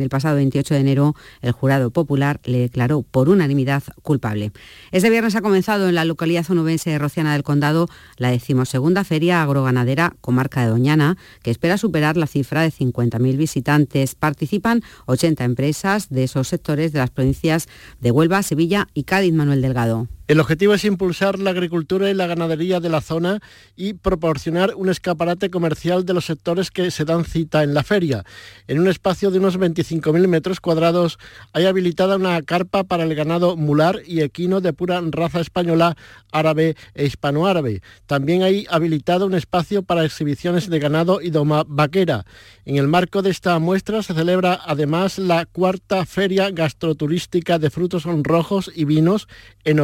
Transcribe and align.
El 0.00 0.08
pasado 0.08 0.36
28 0.36 0.74
de 0.74 0.80
enero, 0.80 1.14
el 1.42 1.52
jurado 1.52 1.90
popular 1.90 2.40
le 2.44 2.58
declaró 2.58 3.02
por 3.02 3.28
unanimidad 3.28 3.82
culpable. 4.02 4.52
Este 4.92 5.10
viernes 5.10 5.36
ha 5.36 5.42
comenzado 5.42 5.88
en 5.88 5.94
la 5.94 6.04
localidad 6.04 6.50
onubense 6.50 6.90
de 6.90 6.98
Rociana 6.98 7.32
del 7.32 7.42
Condado 7.42 7.88
la 8.16 8.30
decimosegunda 8.30 9.04
feria 9.04 9.42
agroganadera 9.42 10.14
comarca 10.20 10.62
de 10.62 10.68
Doñana, 10.68 11.16
que 11.42 11.50
espera 11.50 11.78
superar 11.78 12.16
la 12.16 12.26
cifra 12.26 12.62
de 12.62 12.72
50.000 12.72 13.36
visitantes. 13.36 14.14
Participan 14.14 14.82
80 15.06 15.44
empresas 15.44 16.08
de 16.08 16.24
esos 16.24 16.48
sectores 16.48 16.92
de 16.92 16.98
las 16.98 17.10
provincias 17.10 17.68
de 18.00 18.10
Huelva, 18.10 18.42
Sevilla 18.42 18.88
y 18.94 19.04
Cádiz, 19.04 19.32
Manuel 19.32 19.62
Delgado. 19.62 20.08
El 20.30 20.38
objetivo 20.38 20.74
es 20.74 20.84
impulsar 20.84 21.40
la 21.40 21.50
agricultura 21.50 22.08
y 22.08 22.14
la 22.14 22.28
ganadería 22.28 22.78
de 22.78 22.88
la 22.88 23.00
zona 23.00 23.40
y 23.74 23.94
proporcionar 23.94 24.76
un 24.76 24.88
escaparate 24.88 25.50
comercial 25.50 26.04
de 26.04 26.14
los 26.14 26.26
sectores 26.26 26.70
que 26.70 26.92
se 26.92 27.04
dan 27.04 27.24
cita 27.24 27.64
en 27.64 27.74
la 27.74 27.82
feria. 27.82 28.22
En 28.68 28.78
un 28.78 28.86
espacio 28.86 29.32
de 29.32 29.40
unos 29.40 29.58
25.000 29.58 30.28
metros 30.28 30.60
cuadrados 30.60 31.18
hay 31.52 31.66
habilitada 31.66 32.14
una 32.14 32.40
carpa 32.42 32.84
para 32.84 33.02
el 33.02 33.16
ganado 33.16 33.56
mular 33.56 34.02
y 34.06 34.20
equino 34.20 34.60
de 34.60 34.72
pura 34.72 35.02
raza 35.04 35.40
española, 35.40 35.96
árabe 36.30 36.76
e 36.94 37.06
hispanoárabe. 37.06 37.82
También 38.06 38.44
hay 38.44 38.68
habilitado 38.70 39.26
un 39.26 39.34
espacio 39.34 39.82
para 39.82 40.04
exhibiciones 40.04 40.70
de 40.70 40.78
ganado 40.78 41.20
y 41.20 41.30
doma 41.30 41.64
vaquera. 41.66 42.24
En 42.64 42.76
el 42.76 42.86
marco 42.86 43.22
de 43.22 43.30
esta 43.30 43.58
muestra 43.58 44.04
se 44.04 44.14
celebra 44.14 44.60
además 44.64 45.18
la 45.18 45.44
cuarta 45.46 46.06
feria 46.06 46.52
gastroturística 46.52 47.58
de 47.58 47.70
frutos 47.70 48.04
rojos 48.04 48.70
y 48.72 48.84
vinos 48.84 49.26
en 49.64 49.80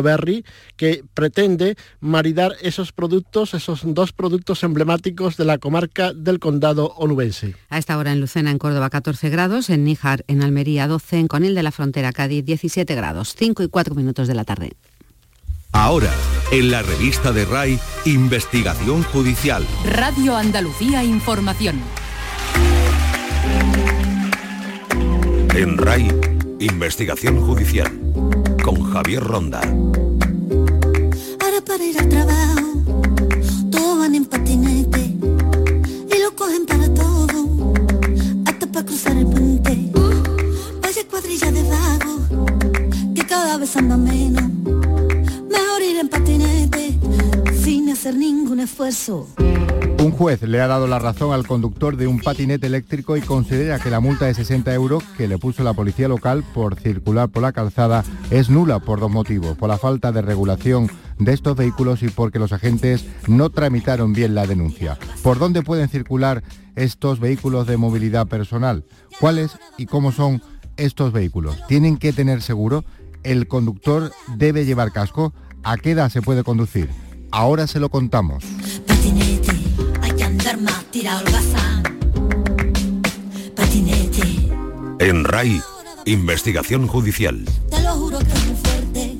Que 0.76 1.02
pretende 1.14 1.76
maridar 2.00 2.52
esos 2.62 2.92
productos, 2.92 3.54
esos 3.54 3.82
dos 3.84 4.12
productos 4.12 4.62
emblemáticos 4.62 5.36
de 5.36 5.44
la 5.44 5.58
comarca 5.58 6.12
del 6.12 6.38
condado 6.38 6.94
onubense. 6.96 7.54
A 7.68 7.78
esta 7.78 7.96
hora 7.98 8.12
en 8.12 8.20
Lucena, 8.20 8.50
en 8.50 8.58
Córdoba, 8.58 8.90
14 8.90 9.28
grados, 9.30 9.70
en 9.70 9.84
Níjar, 9.84 10.24
en 10.26 10.42
Almería, 10.42 10.88
12, 10.88 11.18
en 11.18 11.28
Conil 11.28 11.54
de 11.54 11.62
la 11.62 11.72
Frontera, 11.72 12.12
Cádiz, 12.12 12.44
17 12.44 12.94
grados, 12.94 13.34
5 13.36 13.62
y 13.62 13.68
4 13.68 13.94
minutos 13.94 14.28
de 14.28 14.34
la 14.34 14.44
tarde. 14.44 14.72
Ahora, 15.72 16.10
en 16.52 16.70
la 16.70 16.82
revista 16.82 17.32
de 17.32 17.44
RAI, 17.44 17.78
Investigación 18.06 19.02
Judicial. 19.02 19.62
Radio 19.84 20.34
Andalucía 20.34 21.04
Información. 21.04 21.82
En 25.54 25.76
RAI, 25.76 26.08
Investigación 26.60 27.40
Judicial. 27.40 27.92
Con 28.62 28.90
Javier 28.90 29.22
Ronda. 29.22 29.60
Para 31.66 31.84
ir 31.84 31.98
al 31.98 32.08
trabajo, 32.08 32.82
todos 33.70 33.98
van 33.98 34.14
en 34.14 34.24
patinete 34.24 35.00
y 35.00 36.22
lo 36.22 36.34
cogen 36.36 36.64
para 36.64 36.92
todo, 36.94 37.72
hasta 38.46 38.66
para 38.68 38.86
cruzar 38.86 39.16
el 39.16 39.26
puente. 39.26 39.90
Vaya 40.80 41.02
cuadrilla 41.10 41.50
de 41.50 41.62
vagos, 41.64 42.20
que 43.14 43.26
cada 43.26 43.56
vez 43.58 43.76
anda 43.76 43.96
menos. 43.96 44.44
Mejor 45.50 45.82
ir 45.82 45.96
en 45.98 46.08
patinete, 46.08 46.98
sin 47.66 47.90
hacer 47.90 48.14
ningún 48.14 48.60
esfuerzo. 48.60 49.26
Un 49.98 50.12
juez 50.12 50.40
le 50.42 50.60
ha 50.60 50.68
dado 50.68 50.86
la 50.86 51.00
razón 51.00 51.32
al 51.32 51.48
conductor 51.48 51.96
de 51.96 52.06
un 52.06 52.20
patinete 52.20 52.68
eléctrico 52.68 53.16
y 53.16 53.22
considera 53.22 53.80
que 53.80 53.90
la 53.90 53.98
multa 53.98 54.26
de 54.26 54.34
60 54.34 54.72
euros 54.72 55.02
que 55.16 55.26
le 55.26 55.36
puso 55.36 55.64
la 55.64 55.72
policía 55.72 56.06
local 56.06 56.44
por 56.54 56.78
circular 56.78 57.28
por 57.28 57.42
la 57.42 57.50
calzada 57.50 58.04
es 58.30 58.50
nula 58.50 58.78
por 58.78 59.00
dos 59.00 59.10
motivos, 59.10 59.56
por 59.56 59.68
la 59.68 59.78
falta 59.78 60.12
de 60.12 60.22
regulación 60.22 60.88
de 61.18 61.32
estos 61.32 61.56
vehículos 61.56 62.04
y 62.04 62.08
porque 62.08 62.38
los 62.38 62.52
agentes 62.52 63.04
no 63.26 63.50
tramitaron 63.50 64.12
bien 64.12 64.36
la 64.36 64.46
denuncia. 64.46 64.96
¿Por 65.24 65.40
dónde 65.40 65.62
pueden 65.62 65.88
circular 65.88 66.44
estos 66.76 67.18
vehículos 67.18 67.66
de 67.66 67.78
movilidad 67.78 68.28
personal? 68.28 68.84
¿Cuáles 69.18 69.58
y 69.76 69.86
cómo 69.86 70.12
son 70.12 70.40
estos 70.76 71.10
vehículos? 71.12 71.58
¿Tienen 71.66 71.96
que 71.96 72.12
tener 72.12 72.42
seguro? 72.42 72.84
¿El 73.24 73.48
conductor 73.48 74.12
debe 74.36 74.66
llevar 74.66 74.92
casco? 74.92 75.34
¿A 75.64 75.76
qué 75.78 75.90
edad 75.90 76.10
se 76.10 76.22
puede 76.22 76.44
conducir? 76.44 77.05
Ahora 77.30 77.66
se 77.66 77.80
lo 77.80 77.88
contamos. 77.88 78.44
Patinete, 78.86 79.52
hay 80.02 80.12
que 80.12 80.24
andar 80.24 80.60
más 80.60 80.84
tirado 80.90 81.18
al 81.18 81.32
bazán. 81.32 81.82
Patinete, 83.54 84.50
En 85.00 85.24
RAI, 85.24 85.60
Investigación 86.06 86.86
Judicial. 86.86 87.44
te 87.70 87.82
lo 87.82 87.92
juro 87.94 88.18
que 88.18 88.32
es 88.32 88.46
muy 88.46 88.56
fuerte, 88.56 89.16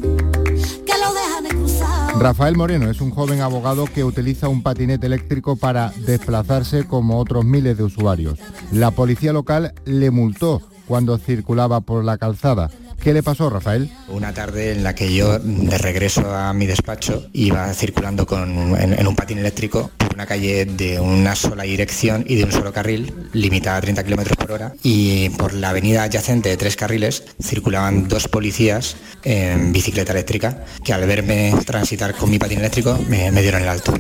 que 0.85 0.93
lo 0.99 1.13
dejan. 1.13 2.21
Rafael 2.21 2.57
Moreno 2.57 2.91
es 2.91 3.01
un 3.03 3.11
joven 3.11 3.41
abogado 3.43 3.85
que 3.87 4.03
utiliza 4.05 4.49
un 4.49 4.63
patinete 4.63 5.07
eléctrico 5.07 5.57
para 5.57 5.91
desplazarse 6.07 6.87
como 6.87 7.19
otros 7.19 7.45
miles 7.45 7.77
de 7.77 7.85
usuarios. 7.85 8.39
La 8.73 8.91
policía 8.91 9.33
local 9.35 9.75
le 9.85 10.11
multó 10.11 10.63
cuando 10.87 11.19
circulaba 11.19 11.81
por 11.83 12.05
la 12.05 12.17
calzada. 12.17 12.71
¿Qué 13.07 13.15
le 13.15 13.23
pasó, 13.23 13.49
Rafael? 13.49 13.89
Una 14.09 14.35
tarde 14.35 14.73
en 14.73 14.83
la 14.83 14.97
que 14.97 15.15
yo, 15.15 15.39
de 15.39 15.79
regreso 15.79 16.29
a 16.35 16.53
mi 16.53 16.67
despacho, 16.67 17.29
iba 17.33 17.73
circulando 17.73 18.27
con, 18.27 18.77
en, 18.77 18.99
en 18.99 19.07
un 19.07 19.15
patín 19.15 19.39
eléctrico 19.39 19.93
por 19.97 20.13
una 20.15 20.27
calle 20.27 20.65
de 20.65 20.99
una 20.99 21.37
sola 21.37 21.63
dirección 21.63 22.25
y 22.27 22.35
de 22.35 22.43
un 22.43 22.51
solo 22.51 22.73
carril, 22.73 23.15
limitada 23.33 23.77
a 23.77 23.81
30 23.81 24.03
km 24.03 24.35
por 24.35 24.51
hora, 24.51 24.75
y 24.83 25.29
por 25.29 25.55
la 25.55 25.71
avenida 25.71 26.03
adyacente 26.03 26.49
de 26.49 26.57
tres 26.57 26.75
carriles 26.75 27.23
circulaban 27.41 28.09
dos 28.09 28.27
policías 28.27 28.97
en 29.23 29.73
bicicleta 29.73 30.11
eléctrica 30.11 30.65
que 30.85 30.93
al 30.93 31.07
verme 31.07 31.55
transitar 31.65 32.13
con 32.13 32.29
mi 32.29 32.41
patín 32.41 32.59
eléctrico 32.59 32.99
me, 33.09 33.31
me 33.31 33.41
dieron 33.41 33.63
el 33.63 33.69
alto. 33.69 33.95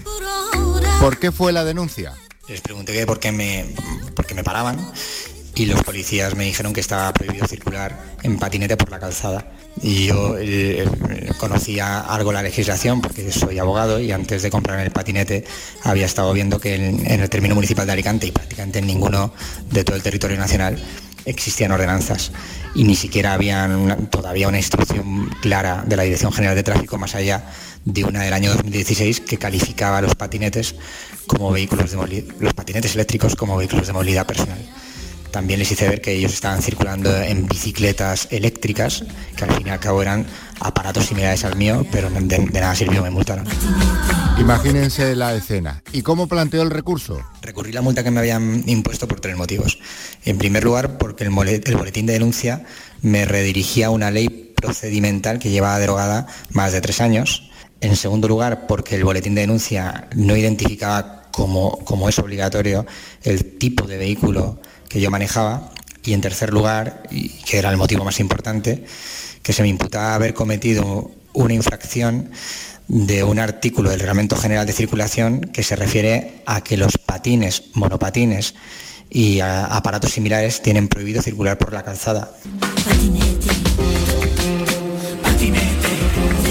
¿Por 0.99 1.21
qué 1.21 1.31
fue 1.31 1.53
la 1.53 1.63
denuncia? 1.63 2.13
Les 2.49 2.61
pregunté 2.61 2.93
que 2.93 3.07
por 3.07 3.21
qué 3.21 3.31
me, 3.31 3.67
por 4.17 4.27
qué 4.27 4.35
me 4.35 4.43
paraban 4.43 4.79
y 5.57 5.65
los 5.65 5.83
policías 5.83 6.35
me 6.37 6.45
dijeron 6.45 6.75
que 6.75 6.81
estaba 6.81 7.11
prohibido 7.15 7.47
circular 7.47 7.99
en 8.23 8.39
patinete 8.39 8.77
por 8.77 8.91
la 8.91 9.01
calzada. 9.01 9.51
Y 9.83 10.07
yo 10.07 10.37
conocía 11.39 12.01
algo 12.01 12.31
la 12.31 12.43
legislación 12.43 13.01
porque 13.01 13.33
soy 13.33 13.59
abogado 13.59 13.99
y 13.99 14.13
antes 14.13 14.43
de 14.43 14.51
comprar 14.51 14.81
el 14.81 14.91
patinete 14.91 15.45
había 15.83 16.05
estado 16.05 16.33
viendo 16.35 16.61
que 16.61 16.75
en, 16.75 17.21
el 17.21 17.31
término 17.31 17.55
municipal 17.55 17.87
de 17.87 17.93
Alicante 17.93 18.27
y 18.27 18.33
prácticamente 18.33 18.81
en 18.81 18.87
ninguno 18.87 19.33
de 19.71 19.83
todo 19.83 19.97
el 19.97 20.03
territorio 20.03 20.37
nacional 20.37 20.79
existían 21.25 21.73
ordenanzas 21.73 22.33
y 22.75 22.85
ni 22.85 22.95
siquiera 22.95 23.33
había 23.33 23.69
todavía 24.11 24.49
una 24.49 24.59
instrucción 24.59 25.31
clara 25.41 25.85
de 25.87 25.97
la 25.97 26.03
Dirección 26.05 26.33
General 26.33 26.55
de 26.55 26.63
Tráfico 26.63 26.99
más 26.99 27.15
allá 27.15 27.45
de 27.85 28.05
una 28.05 28.23
del 28.23 28.33
año 28.33 28.55
2016 28.55 29.21
que 29.21 29.39
calificaba 29.39 30.03
los 30.03 30.15
patinetes 30.15 30.75
como 31.27 31.51
vehículos 31.51 31.91
de 31.91 32.25
los 32.41 32.55
patinetes 32.55 32.95
eléctricos 32.95 33.35
como 33.35 33.57
vehículos 33.57 33.87
de 33.87 33.93
movilidad 33.95 34.27
personal. 34.27 34.59
También 35.37 35.59
les 35.59 35.71
hice 35.71 35.87
ver 35.87 36.01
que 36.01 36.13
ellos 36.13 36.33
estaban 36.33 36.63
circulando 36.63 37.15
en 37.15 37.47
bicicletas 37.47 38.27
eléctricas, 38.31 39.05
que 39.37 39.45
al 39.45 39.53
fin 39.53 39.67
y 39.67 39.71
al 39.71 39.79
cabo 39.79 40.01
eran 40.01 40.25
aparatos 40.61 41.05
similares 41.05 41.45
al 41.45 41.57
mío, 41.57 41.85
pero 41.93 42.09
de, 42.09 42.21
de 42.21 42.39
nada 42.59 42.75
sirvió, 42.75 43.03
me 43.03 43.11
multaron. 43.11 43.47
Imagínense 44.39 45.15
la 45.15 45.35
escena. 45.35 45.83
¿Y 45.93 46.01
cómo 46.01 46.27
planteó 46.27 46.63
el 46.63 46.71
recurso? 46.71 47.21
Recurrí 47.43 47.71
la 47.71 47.83
multa 47.83 48.03
que 48.03 48.11
me 48.11 48.21
habían 48.21 48.65
impuesto 48.67 49.07
por 49.07 49.21
tres 49.21 49.37
motivos. 49.37 49.79
En 50.25 50.39
primer 50.39 50.65
lugar, 50.65 50.97
porque 50.97 51.25
el 51.25 51.31
boletín 51.31 52.07
de 52.07 52.15
denuncia 52.15 52.65
me 53.03 53.27
redirigía 53.27 53.89
a 53.89 53.91
una 53.91 54.11
ley 54.11 54.55
procedimental 54.57 55.39
que 55.39 55.51
llevaba 55.51 55.79
derogada 55.79 56.29
más 56.53 56.73
de 56.73 56.81
tres 56.81 57.03
años. 57.03 57.51
En 57.83 57.95
segundo 57.97 58.27
lugar, 58.27 58.67
porque 58.67 58.95
el 58.95 59.05
boletín 59.05 59.35
de 59.35 59.43
denuncia 59.43 60.09
no 60.15 60.35
identificaba 60.35 61.25
como, 61.31 61.77
como 61.85 62.09
es 62.09 62.19
obligatorio 62.19 62.87
el 63.23 63.59
tipo 63.59 63.87
de 63.87 63.99
vehículo 63.99 64.59
que 64.89 65.01
yo 65.01 65.11
manejaba. 65.11 65.71
Y 66.03 66.13
en 66.13 66.21
tercer 66.21 66.53
lugar, 66.53 67.03
y 67.11 67.29
que 67.29 67.59
era 67.59 67.71
el 67.71 67.77
motivo 67.77 68.05
más 68.05 68.21
importante, 68.21 68.85
que 69.43 69.53
se 69.53 69.63
me 69.63 69.69
imputaba 69.69 70.15
haber 70.15 70.35
cometido 70.35 71.11
una 71.33 71.55
infracción 71.55 72.31
de 72.89 73.25
un 73.25 73.39
artículo 73.39 73.91
del 73.91 74.01
Reglamento 74.01 74.37
General 74.37 74.67
de 74.67 74.73
Circulación 74.73 75.41
que 75.41 75.63
se 75.63 75.77
refiere 75.77 76.43
a 76.47 76.63
que 76.63 76.77
los 76.77 76.99
patines, 76.99 77.65
monopatines 77.75 78.55
y 79.11 79.41
aparatos 79.41 80.13
similares 80.13 80.63
tienen 80.63 80.89
prohibido 80.89 81.23
circular 81.23 81.59
por 81.59 81.73
la 81.73 81.83
calzada. 81.83 82.31
Patinete, 82.85 83.51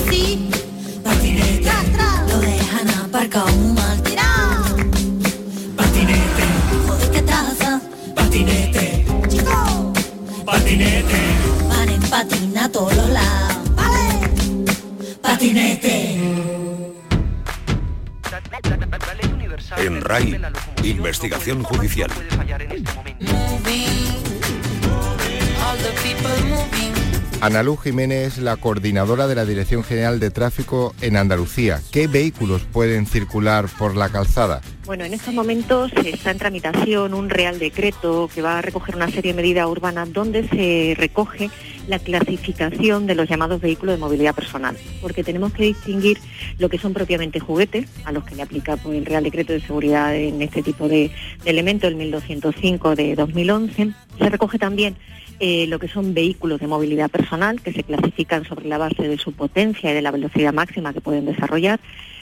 sí, 0.09 0.49
patinete, 1.03 1.69
lo 2.29 2.39
dejan 2.39 2.89
aparcado 2.89 3.55
mal 3.73 4.04
patinete, 10.75 11.21
van 11.69 11.89
en 11.89 12.01
patina 12.09 12.65
a 12.65 12.69
todos 12.69 12.93
los 12.95 13.09
lados. 13.09 13.75
Vale, 13.75 14.65
patinete. 15.21 16.19
En 19.77 20.01
RAI, 20.01 20.41
Investigación 20.83 21.63
Judicial. 21.63 22.09
moving, 23.21 23.87
all 25.63 25.77
the 25.77 25.93
people 26.03 26.37
moving, 26.49 26.94
Ana 27.41 27.63
Luz 27.63 27.81
Jiménez 27.81 28.37
es 28.37 28.37
la 28.39 28.55
coordinadora 28.55 29.27
de 29.27 29.35
la 29.35 29.45
Dirección 29.45 29.83
General 29.83 30.19
de 30.19 30.31
Tráfico 30.31 30.95
en 31.01 31.17
Andalucía. 31.17 31.81
¿Qué 31.91 32.07
vehículos 32.07 32.63
pueden 32.63 33.05
circular 33.05 33.67
por 33.77 33.95
la 33.95 34.09
calzada? 34.09 34.61
Bueno, 34.85 35.03
en 35.03 35.13
estos 35.13 35.33
momentos 35.33 35.91
está 36.05 36.31
en 36.31 36.37
tramitación 36.37 37.13
un 37.13 37.29
real 37.29 37.59
decreto 37.59 38.29
que 38.33 38.41
va 38.41 38.59
a 38.59 38.61
recoger 38.61 38.95
una 38.95 39.09
serie 39.11 39.33
de 39.33 39.37
medidas 39.37 39.67
urbanas 39.67 40.11
donde 40.13 40.47
se 40.47 40.95
recoge 40.97 41.49
la 41.87 41.99
clasificación 41.99 43.07
de 43.07 43.15
los 43.15 43.29
llamados 43.29 43.61
vehículos 43.61 43.95
de 43.95 43.99
movilidad 43.99 44.35
personal, 44.35 44.77
porque 45.01 45.23
tenemos 45.23 45.53
que 45.53 45.63
distinguir 45.63 46.17
lo 46.57 46.69
que 46.69 46.77
son 46.77 46.93
propiamente 46.93 47.39
juguetes, 47.39 47.87
a 48.05 48.11
los 48.11 48.23
que 48.23 48.35
le 48.35 48.41
aplica 48.41 48.77
pues, 48.77 48.97
el 48.97 49.05
Real 49.05 49.23
Decreto 49.23 49.53
de 49.53 49.61
Seguridad 49.61 50.15
en 50.15 50.41
este 50.41 50.63
tipo 50.63 50.87
de, 50.87 51.11
de 51.43 51.49
elementos, 51.49 51.89
el 51.89 51.95
1205 51.95 52.95
de 52.95 53.15
2011. 53.15 53.91
Se 54.17 54.29
recoge 54.29 54.57
también 54.57 54.95
eh, 55.39 55.67
lo 55.67 55.79
que 55.79 55.89
son 55.89 56.13
vehículos 56.13 56.61
de 56.61 56.67
movilidad 56.67 57.09
personal, 57.09 57.61
que 57.61 57.73
se 57.73 57.83
clasifican 57.83 58.45
sobre 58.45 58.69
la 58.69 58.77
base 58.77 59.07
de 59.07 59.17
su 59.17 59.33
potencia 59.33 59.91
y 59.91 59.93
de 59.93 60.01
la 60.01 60.11
velocidad 60.11 60.53
máxima 60.53 60.93
que 60.93 61.01
pueden 61.01 61.25
desarrollar, 61.25 61.79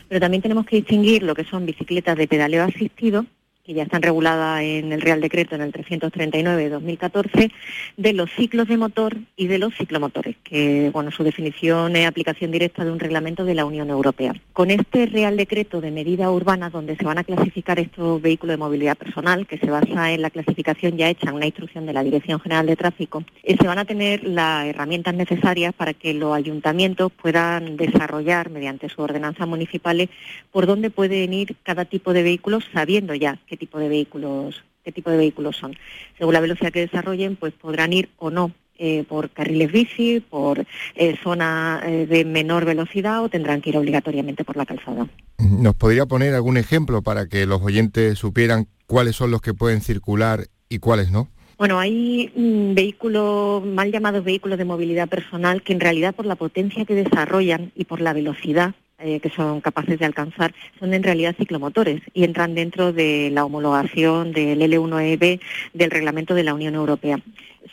pero 0.08 0.20
también 0.20 0.42
tenemos 0.42 0.66
que 0.66 0.78
distinguir 0.78 1.22
lo 1.22 1.36
que 1.36 1.44
son 1.44 1.66
bicicletas 1.66 2.18
de 2.18 2.28
pedaleo 2.28 2.64
asistido, 2.64 3.26
que 3.64 3.74
ya 3.74 3.84
están 3.84 4.02
reguladas 4.02 4.62
en 4.62 4.92
el 4.92 5.02
Real 5.02 5.22
Decreto 5.22 5.56
en 5.56 5.62
el 5.62 5.72
339 5.72 6.64
de 6.64 6.70
2014, 6.70 7.52
de 7.96 8.14
los 8.14 8.30
ciclos 8.32 8.68
de 8.68 8.78
motor 8.78 9.16
y 9.38 9.48
de 9.48 9.58
los 9.58 9.74
ciclomotores, 9.76 10.36
que 10.44 10.90
bueno, 10.92 11.12
su 11.12 11.24
definición 11.24 11.96
es 11.96 12.06
aplicación 12.06 12.52
directa 12.52 12.84
de 12.84 12.92
un 12.92 13.00
reglamento 13.00 13.46
de 13.46 13.56
la 13.56 13.64
Unión 13.64 13.90
Europea. 13.90 14.34
Con 14.52 14.70
este 14.70 15.06
Real 15.06 15.38
Decreto 15.38 15.80
de 15.80 15.92
medida 15.92 16.30
urbana, 16.30 16.70
donde 16.70 16.98
se 16.98 17.06
van 17.06 17.20
a 17.20 17.24
clasificar 17.24 17.80
estos 17.80 18.22
vehículos 18.22 18.54
de 18.54 18.58
movilidad 18.58 18.98
personal, 18.98 19.48
que 19.48 19.58
se 19.58 19.72
basa 19.72 20.12
en 20.12 20.22
la 20.22 20.30
clasificación 20.30 20.98
ya 20.98 21.10
hecha 21.10 21.30
en 21.30 21.36
una 21.36 21.46
instrucción 21.46 21.86
de 21.86 21.94
la 21.94 22.04
Dirección 22.04 22.42
General 22.42 22.66
de 22.66 22.76
Tráfico, 22.76 23.24
eh, 23.44 23.56
se 23.60 23.68
van 23.68 23.80
a 23.80 23.86
tener 23.86 24.26
las 24.26 24.66
herramientas 24.66 25.14
necesarias 25.16 25.74
para 25.74 25.94
que 25.94 26.14
los 26.14 26.36
ayuntamientos 26.36 27.14
puedan 27.14 27.78
desarrollar 27.78 28.50
mediante 28.50 28.90
sus 28.90 29.00
ordenanzas 29.00 29.48
municipales 29.48 30.10
por 30.52 30.66
dónde 30.66 30.90
pueden 30.90 31.34
ir 31.34 31.56
cada 31.64 31.86
tipo 31.86 32.12
de 32.12 32.24
vehículos, 32.24 32.66
sabiendo 32.74 33.16
ya 33.16 33.40
qué 33.54 33.58
tipo 33.58 33.78
de 33.78 33.88
vehículos 33.88 34.64
qué 34.84 34.92
tipo 34.92 35.12
de 35.12 35.18
vehículos 35.18 35.56
son. 35.56 35.76
Según 36.18 36.34
la 36.34 36.42
velocidad 36.42 36.74
que 36.74 36.82
desarrollen, 36.82 37.36
pues 37.36 37.54
podrán 37.54 37.94
ir 37.94 38.10
o 38.18 38.32
no 38.32 38.52
eh, 38.78 39.06
por 39.08 39.30
carriles 39.30 39.72
bici, 39.72 40.20
por 40.20 40.66
eh, 40.96 41.16
zona 41.24 41.80
eh, 41.86 42.08
de 42.08 42.26
menor 42.26 42.66
velocidad 42.66 43.24
o 43.24 43.30
tendrán 43.30 43.62
que 43.62 43.70
ir 43.70 43.78
obligatoriamente 43.78 44.44
por 44.44 44.58
la 44.58 44.66
calzada. 44.66 45.08
¿Nos 45.38 45.76
podría 45.76 46.08
poner 46.08 46.34
algún 46.34 46.58
ejemplo 46.58 47.04
para 47.04 47.28
que 47.28 47.46
los 47.46 47.62
oyentes 47.62 48.18
supieran 48.18 48.68
cuáles 48.88 49.16
son 49.16 49.30
los 49.30 49.42
que 49.42 49.54
pueden 49.54 49.82
circular 49.82 50.48
y 50.68 50.80
cuáles 50.80 51.12
no? 51.12 51.30
Bueno, 51.58 51.80
hay 51.80 52.32
vehículos, 52.36 53.64
mal 53.64 53.92
llamados 53.92 54.24
vehículos 54.26 54.58
de 54.58 54.66
movilidad 54.66 55.08
personal, 55.08 55.62
que 55.62 55.74
en 55.74 55.80
realidad 55.80 56.16
por 56.16 56.26
la 56.26 56.36
potencia 56.36 56.84
que 56.84 56.96
desarrollan 56.96 57.72
y 57.76 57.86
por 57.86 58.02
la 58.02 58.12
velocidad 58.12 58.74
eh, 59.06 59.20
que 59.20 59.30
son 59.30 59.60
capaces 59.60 60.00
de 60.00 60.06
alcanzar 60.06 60.54
son 60.80 60.94
en 60.94 61.04
realidad 61.04 61.36
ciclomotores 61.38 62.02
y 62.14 62.24
entran 62.24 62.56
dentro 62.56 62.94
de 62.94 63.30
la 63.34 63.44
homologación 63.44 64.32
del 64.32 64.62
L1EB 64.62 65.42
del 65.74 65.92
reglamento 65.92 66.34
de 66.34 66.44
la 66.44 66.54
Unión 66.54 66.74
Europea. 66.74 67.20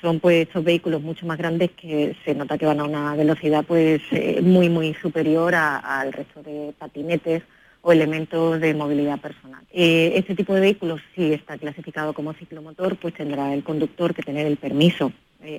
Son 0.01 0.19
pues 0.19 0.49
esos 0.49 0.65
vehículos 0.65 1.03
mucho 1.03 1.27
más 1.27 1.39
grandes 1.39 1.71
que 1.71 2.17
se 2.25 2.35
nota 2.35 2.59
que 2.59 2.67
van 2.67 2.81
a 2.81 2.85
una 2.85 3.15
velocidad 3.15 3.65
pues 3.65 4.03
eh, 4.11 4.41
muy 4.43 4.69
muy 4.69 4.93
superior 4.95 5.55
al 5.55 6.13
resto 6.13 6.43
de 6.43 6.75
patinetes 6.77 7.45
o 7.81 7.93
elementos 7.93 8.61
de 8.61 8.75
movilidad 8.75 9.21
personal. 9.21 9.63
Eh, 9.71 10.15
este 10.17 10.35
tipo 10.35 10.53
de 10.53 10.63
vehículos, 10.63 11.01
si 11.15 11.33
está 11.33 11.57
clasificado 11.59 12.13
como 12.13 12.33
ciclomotor, 12.33 12.97
pues 12.97 13.15
tendrá 13.15 13.55
el 13.55 13.63
conductor 13.63 14.15
que 14.17 14.23
tener 14.23 14.49
el 14.49 14.57
permiso 14.57 15.13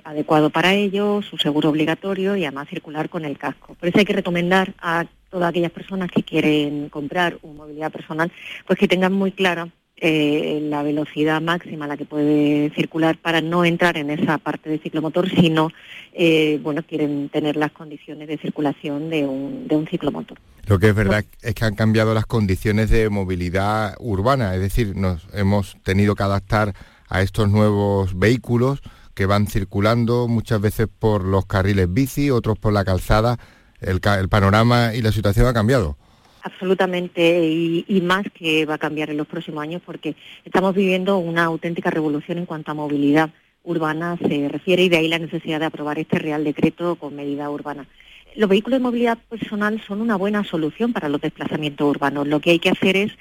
adecuado 0.03 0.49
para 0.49 0.73
ello, 0.73 1.21
su 1.21 1.37
seguro 1.37 1.69
obligatorio 1.69 2.35
y 2.35 2.43
además 2.43 2.67
circular 2.67 3.09
con 3.09 3.23
el 3.23 3.37
casco. 3.37 3.73
Por 3.75 3.87
eso 3.89 3.97
hay 3.97 4.05
que 4.05 4.13
recomendar 4.13 4.73
a 4.77 5.05
todas 5.31 5.49
aquellas 5.49 5.71
personas 5.71 6.11
que 6.11 6.23
quieren 6.23 6.89
comprar 6.89 7.39
una 7.41 7.63
movilidad 7.63 7.91
personal, 7.91 8.31
pues 8.67 8.77
que 8.77 8.87
tengan 8.87 9.13
muy 9.13 9.31
clara 9.31 9.69
eh, 10.03 10.59
la 10.63 10.81
velocidad 10.81 11.41
máxima 11.41 11.85
a 11.85 11.87
la 11.87 11.95
que 11.95 12.05
puede 12.05 12.71
circular 12.71 13.19
para 13.19 13.39
no 13.39 13.63
entrar 13.65 13.97
en 13.97 14.09
esa 14.09 14.39
parte 14.39 14.69
de 14.69 14.79
ciclomotor, 14.79 15.29
sino, 15.29 15.69
eh, 16.13 16.59
bueno, 16.63 16.81
quieren 16.81 17.29
tener 17.29 17.55
las 17.55 17.71
condiciones 17.71 18.27
de 18.27 18.39
circulación 18.39 19.11
de 19.11 19.27
un, 19.27 19.67
de 19.67 19.75
un 19.75 19.87
ciclomotor. 19.87 20.39
Lo 20.65 20.79
que 20.79 20.89
es 20.89 20.95
verdad 20.95 21.23
es 21.41 21.53
que 21.53 21.65
han 21.65 21.75
cambiado 21.75 22.15
las 22.15 22.25
condiciones 22.25 22.89
de 22.89 23.09
movilidad 23.09 23.95
urbana, 23.99 24.55
es 24.55 24.61
decir, 24.61 24.95
nos 24.95 25.27
hemos 25.33 25.77
tenido 25.83 26.15
que 26.15 26.23
adaptar 26.23 26.73
a 27.07 27.21
estos 27.21 27.49
nuevos 27.49 28.17
vehículos 28.17 28.81
que 29.13 29.27
van 29.27 29.45
circulando 29.45 30.27
muchas 30.27 30.61
veces 30.61 30.87
por 30.87 31.23
los 31.25 31.45
carriles 31.45 31.93
bici, 31.93 32.31
otros 32.31 32.57
por 32.57 32.73
la 32.73 32.83
calzada 32.83 33.37
el, 33.81 33.99
panorama 34.29 34.93
y 34.93 35.01
la 35.01 35.11
situación 35.11 35.47
ha 35.47 35.53
cambiado. 35.53 35.97
Absolutamente, 36.43 37.47
y, 37.47 38.01
más 38.01 38.23
que 38.33 38.65
va 38.65 38.75
a 38.75 38.79
cambiar 38.79 39.11
en 39.11 39.17
los 39.17 39.27
próximos 39.27 39.61
años 39.61 39.81
porque 39.85 40.15
estamos 40.43 40.73
viviendo 40.73 41.17
una 41.17 41.43
auténtica 41.43 41.91
revolución 41.91 42.39
en 42.39 42.45
cuanto 42.45 42.71
a 42.71 42.75
movilidad 42.75 43.29
urbana 43.63 44.17
se 44.27 44.49
refiere 44.49 44.83
y 44.83 44.89
de 44.89 44.97
ahí 44.97 45.07
la 45.07 45.19
necesidad 45.19 45.59
de 45.59 45.67
aprobar 45.67 45.99
este 45.99 46.17
Real 46.17 46.43
Decreto 46.43 46.95
con 46.95 47.15
medida 47.15 47.49
urbana. 47.49 47.85
Los 48.35 48.49
vehículos 48.49 48.79
de 48.79 48.83
movilidad 48.83 49.17
personal 49.29 49.81
son 49.85 50.01
una 50.01 50.15
buena 50.15 50.43
solución 50.43 50.93
para 50.93 51.09
los 51.09 51.19
desplazamientos 51.19 51.87
urbanos. 51.87 52.27
Lo 52.27 52.39
que 52.39 52.51
hay 52.51 52.59
que 52.59 52.69
hacer 52.69 52.95
es, 52.95 53.11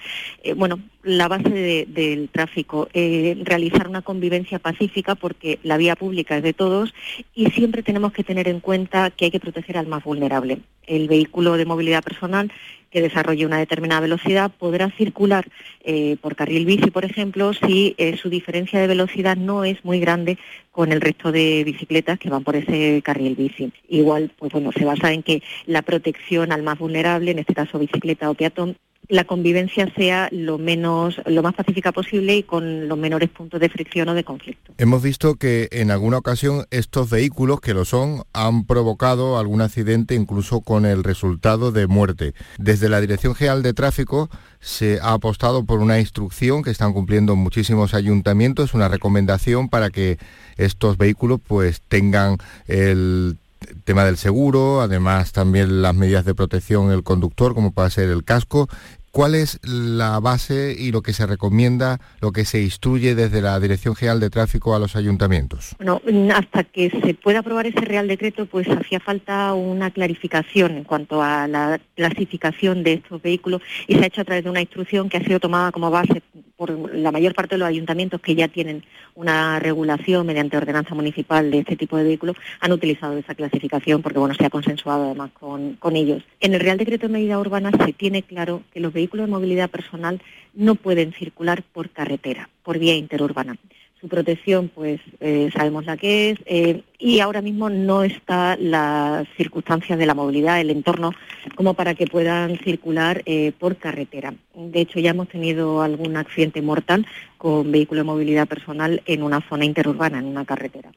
eh, 0.45 0.55
bueno, 0.55 0.79
la 1.03 1.29
base 1.29 1.87
del 1.89 2.29
tráfico, 2.29 2.89
eh, 2.93 3.37
realizar 3.43 3.89
una 3.89 4.03
convivencia 4.03 4.59
pacífica 4.59 5.15
porque 5.15 5.59
la 5.63 5.77
vía 5.77 5.97
pública 5.97 6.37
es 6.37 6.43
de 6.43 6.53
todos 6.53 6.95
y 7.35 7.47
siempre 7.51 7.83
tenemos 7.83 8.13
que 8.13 8.25
tener 8.25 8.49
en 8.49 8.61
cuenta 8.61 9.11
que 9.11 9.27
hay 9.27 9.31
que 9.31 9.41
proteger 9.41 9.79
al 9.79 9.87
más 9.87 10.05
vulnerable. 10.05 10.59
El 10.87 11.09
vehículo 11.09 11.57
de 11.57 11.65
movilidad 11.65 12.03
personal 12.03 12.53
que 12.91 13.01
desarrolle 13.01 13.47
una 13.47 13.59
determinada 13.59 14.01
velocidad 14.01 14.51
podrá 14.51 14.91
circular 14.91 15.47
eh, 15.85 16.17
por 16.21 16.35
carril 16.35 16.67
bici, 16.67 16.91
por 16.91 17.05
ejemplo, 17.05 17.53
si 17.55 17.95
eh, 17.99 18.17
su 18.17 18.29
diferencia 18.29 18.81
de 18.81 18.89
velocidad 18.89 19.37
no 19.37 19.65
es 19.65 19.85
muy 19.85 20.01
grande 20.01 20.39
con 20.73 20.93
el 20.93 21.01
resto 21.01 21.33
de 21.33 21.63
bicicletas 21.65 22.19
que 22.19 22.31
van 22.31 22.45
por 22.45 22.57
ese 22.57 23.01
carril 23.03 23.37
bici. 23.37 23.73
Igual, 23.89 24.33
pues 24.37 24.53
bueno, 24.53 24.73
se 24.73 24.85
basa 24.85 25.13
en 25.13 25.23
que 25.23 25.43
la 25.67 25.83
protección 25.83 26.53
al 26.53 26.63
más 26.63 26.79
vulnerable, 26.79 27.31
en 27.31 27.39
este 27.39 27.55
caso 27.55 27.79
bicicleta 27.79 28.29
o 28.29 28.35
peatón, 28.35 28.77
la 29.11 29.25
convivencia 29.25 29.93
sea 29.95 30.29
lo 30.31 30.57
menos, 30.57 31.21
lo 31.27 31.43
más 31.43 31.55
pacífica 31.55 31.93
posible 31.93 32.37
y 32.37 32.43
con 32.45 32.89
los 32.89 32.97
menores 32.97 33.29
puntos 33.29 33.61
de 33.61 33.69
fricción 33.69 34.09
o 34.09 34.15
de 34.15 34.25
conflicto. 34.25 34.73
Hemos 34.79 35.03
visto 35.03 35.35
que 35.35 35.69
en 35.73 35.91
alguna 35.91 36.19
ocasión 36.19 36.65
estos 36.71 37.11
vehículos, 37.11 37.61
que 37.61 37.75
lo 37.75 37.85
son, 37.85 38.23
han 38.33 38.65
provocado 38.65 39.39
algún 39.39 39.61
accidente 39.61 40.15
incluso 40.15 40.61
con 40.61 40.87
el 40.87 41.03
resultado 41.03 41.73
de 41.73 41.89
muerte. 41.89 42.35
Desde 42.59 42.89
la 42.89 43.01
Dirección 43.01 43.35
General 43.35 43.63
de 43.63 43.75
Tráfico 43.75 44.31
se 44.61 45.01
ha 45.01 45.15
apostado 45.15 45.65
por 45.65 45.81
una 45.81 45.99
instrucción 45.99 46.63
que 46.63 46.71
están 46.71 46.93
cumpliendo 46.93 47.35
muchísimos 47.35 47.95
ayuntamientos, 47.95 48.75
una 48.75 48.89
recomendación 48.89 49.69
para 49.69 49.91
que 49.91 50.19
estos 50.57 50.99
vehículos 50.99 51.41
pues 51.45 51.81
tengan 51.89 52.37
el 52.67 53.39
tema 53.85 54.05
del 54.05 54.17
seguro, 54.17 54.81
además 54.81 55.33
también 55.33 55.83
las 55.83 55.95
medidas 55.95 56.25
de 56.25 56.35
protección 56.35 56.91
el 56.91 57.03
conductor, 57.03 57.55
como 57.55 57.73
puede 57.73 57.91
ser 57.91 58.09
el 58.09 58.25
casco, 58.25 58.69
¿Cuál 59.11 59.35
es 59.35 59.59
la 59.65 60.21
base 60.21 60.75
y 60.79 60.93
lo 60.93 61.03
que 61.03 61.13
se 61.13 61.27
recomienda, 61.27 61.99
lo 62.21 62.31
que 62.31 62.45
se 62.45 62.63
instruye 62.63 63.17
desde 63.17 63.43
la 63.43 63.59
Dirección 63.59 63.97
General 63.97 64.21
de 64.21 64.31
Tráfico 64.31 64.75
a 64.75 64.79
los 64.79 64.95
ayuntamientos? 64.95 65.75
Bueno, 65.79 66.01
hasta 66.33 66.63
que 66.63 66.91
se 66.91 67.15
pueda 67.15 67.41
aprobar 67.41 67.67
ese 67.67 67.81
Real 67.81 68.07
Decreto, 68.07 68.47
pues 68.47 68.69
hacía 68.69 69.01
falta 69.01 69.53
una 69.55 69.91
clarificación 69.91 70.77
en 70.77 70.85
cuanto 70.85 71.23
a 71.23 71.49
la 71.49 71.81
clasificación 71.97 72.85
de 72.85 72.95
estos 72.95 73.21
vehículos 73.21 73.63
y 73.89 73.95
se 73.95 74.05
ha 74.05 74.07
hecho 74.07 74.21
a 74.21 74.25
través 74.25 74.45
de 74.45 74.51
una 74.51 74.61
instrucción 74.61 75.09
que 75.09 75.17
ha 75.17 75.25
sido 75.25 75.41
tomada 75.41 75.73
como 75.73 75.91
base 75.91 76.23
por 76.61 76.95
la 76.95 77.11
mayor 77.11 77.35
parte 77.35 77.55
de 77.55 77.61
los 77.61 77.69
ayuntamientos 77.69 78.21
que 78.21 78.35
ya 78.35 78.47
tienen 78.47 78.85
una 79.15 79.59
regulación 79.61 80.27
mediante 80.27 80.59
ordenanza 80.59 80.95
municipal 80.95 81.51
de 81.51 81.61
este 81.61 81.75
tipo 81.75 81.97
de 81.97 82.05
vehículos, 82.05 82.37
han 82.61 82.71
utilizado 82.71 83.17
esa 83.17 83.35
clasificación 83.35 84.03
porque 84.03 84.19
bueno 84.19 84.35
se 84.35 84.45
ha 84.45 84.51
consensuado 84.51 85.05
además 85.05 85.31
con, 85.33 85.77
con 85.77 85.97
ellos. 85.97 86.23
En 86.39 86.53
el 86.53 86.61
Real 86.61 86.77
Decreto 86.77 87.07
de 87.07 87.15
Medida 87.15 87.39
Urbana 87.39 87.71
se 87.83 87.95
tiene 87.95 88.23
claro 88.23 88.63
que 88.75 88.81
los 88.81 88.93
vehículos 88.93 89.25
de 89.25 89.33
movilidad 89.33 89.71
personal 89.71 90.21
no 90.53 90.75
pueden 90.75 91.15
circular 91.15 91.63
por 91.63 91.89
carretera, 91.89 92.51
por 92.63 92.79
vía 92.79 92.95
interurbana 92.95 93.57
su 93.99 94.09
protección 94.09 94.71
pues 94.75 95.01
eh, 95.21 95.51
sabemos 95.55 95.85
la 95.85 95.97
que 95.97 96.31
es 96.31 96.39
eh, 96.47 96.83
y 97.01 97.21
ahora 97.21 97.41
mismo 97.41 97.71
no 97.71 98.05
está 98.05 98.57
las 98.59 99.27
circunstancias 99.37 99.99
de 99.99 100.05
la 100.05 100.15
movilidad, 100.15 100.61
el 100.61 100.71
entorno, 100.71 101.13
como 101.55 101.73
para 101.73 101.95
que 101.95 102.07
puedan 102.07 102.59
circular 102.59 103.23
eh, 103.25 103.53
por 103.59 103.77
carretera. 103.77 104.35
De 104.55 104.81
hecho 104.81 105.01
ya 105.01 105.11
hemos 105.11 105.29
tenido 105.29 105.81
algún 105.81 106.17
accidente 106.19 106.61
mortal 106.61 107.07
con 107.39 107.73
vehículo 107.73 108.01
de 108.01 108.05
movilidad 108.05 108.47
personal 108.47 109.03
en 109.07 109.23
una 109.23 109.41
zona 109.49 109.65
interurbana, 109.65 110.19
en 110.19 110.27
una 110.27 110.45
carretera. 110.45 110.91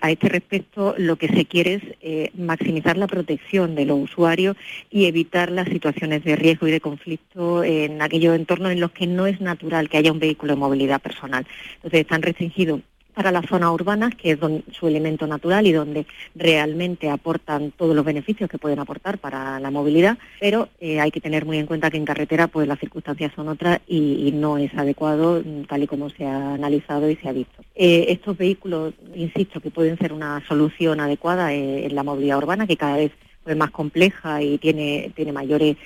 a 0.00 0.10
este 0.10 0.28
respecto 0.28 0.94
lo 0.98 1.16
que 1.16 1.28
se 1.28 1.46
quiere 1.46 1.80
es 2.02 2.34
maximizar 2.34 2.98
la 2.98 3.06
protección 3.06 3.74
de 3.74 3.86
los 3.86 3.98
usuarios 3.98 4.54
y 4.90 5.06
evitar 5.06 5.50
las 5.50 5.68
situaciones 5.68 6.24
de 6.24 6.36
riesgo 6.36 6.68
y 6.68 6.72
de 6.72 6.82
conflicto 6.82 7.64
en 7.64 8.02
aquellos 8.02 8.36
entornos 8.36 8.72
en 8.72 8.80
los 8.80 8.90
que 8.90 9.06
no 9.06 9.26
es 9.26 9.40
natural 9.40 9.88
que 9.88 9.96
haya 9.96 10.12
un 10.12 10.18
vehículo 10.18 10.52
de 10.52 10.60
movilidad 10.60 11.00
personal. 11.00 11.46
Entonces 11.76 12.00
están 12.00 12.20
restringido 12.20 12.82
para 13.18 13.32
las 13.32 13.46
zonas 13.46 13.72
urbanas, 13.72 14.14
que 14.14 14.30
es 14.30 14.38
su 14.70 14.86
elemento 14.86 15.26
natural 15.26 15.66
y 15.66 15.72
donde 15.72 16.06
realmente 16.36 17.10
aportan 17.10 17.72
todos 17.72 17.96
los 17.96 18.04
beneficios 18.04 18.48
que 18.48 18.58
pueden 18.58 18.78
aportar 18.78 19.18
para 19.18 19.58
la 19.58 19.72
movilidad, 19.72 20.16
pero 20.38 20.68
eh, 20.78 21.00
hay 21.00 21.10
que 21.10 21.20
tener 21.20 21.44
muy 21.44 21.58
en 21.58 21.66
cuenta 21.66 21.90
que 21.90 21.96
en 21.96 22.04
carretera 22.04 22.46
pues 22.46 22.68
las 22.68 22.78
circunstancias 22.78 23.32
son 23.34 23.48
otras 23.48 23.80
y, 23.88 24.30
no 24.38 24.56
es 24.56 24.72
adecuado 24.72 25.42
mm, 25.44 25.64
tal 25.64 25.82
y 25.82 25.88
como 25.88 26.10
se 26.10 26.26
ha 26.26 26.54
analizado 26.54 27.10
y 27.10 27.16
se 27.16 27.28
ha 27.28 27.32
visto. 27.32 27.60
Eh, 27.74 28.06
estos 28.10 28.38
vehículos, 28.38 28.94
insisto, 29.16 29.58
que 29.58 29.72
pueden 29.72 29.98
ser 29.98 30.12
una 30.12 30.40
solución 30.46 31.00
adecuada 31.00 31.52
eh, 31.52 31.86
en 31.86 31.96
la 31.96 32.04
movilidad 32.04 32.38
urbana, 32.38 32.68
que 32.68 32.76
cada 32.76 32.98
vez 32.98 33.10
es 33.46 33.56
más 33.56 33.72
compleja 33.72 34.44
y 34.44 34.58
tiene, 34.58 35.10
tiene 35.16 35.32
mayores 35.32 35.76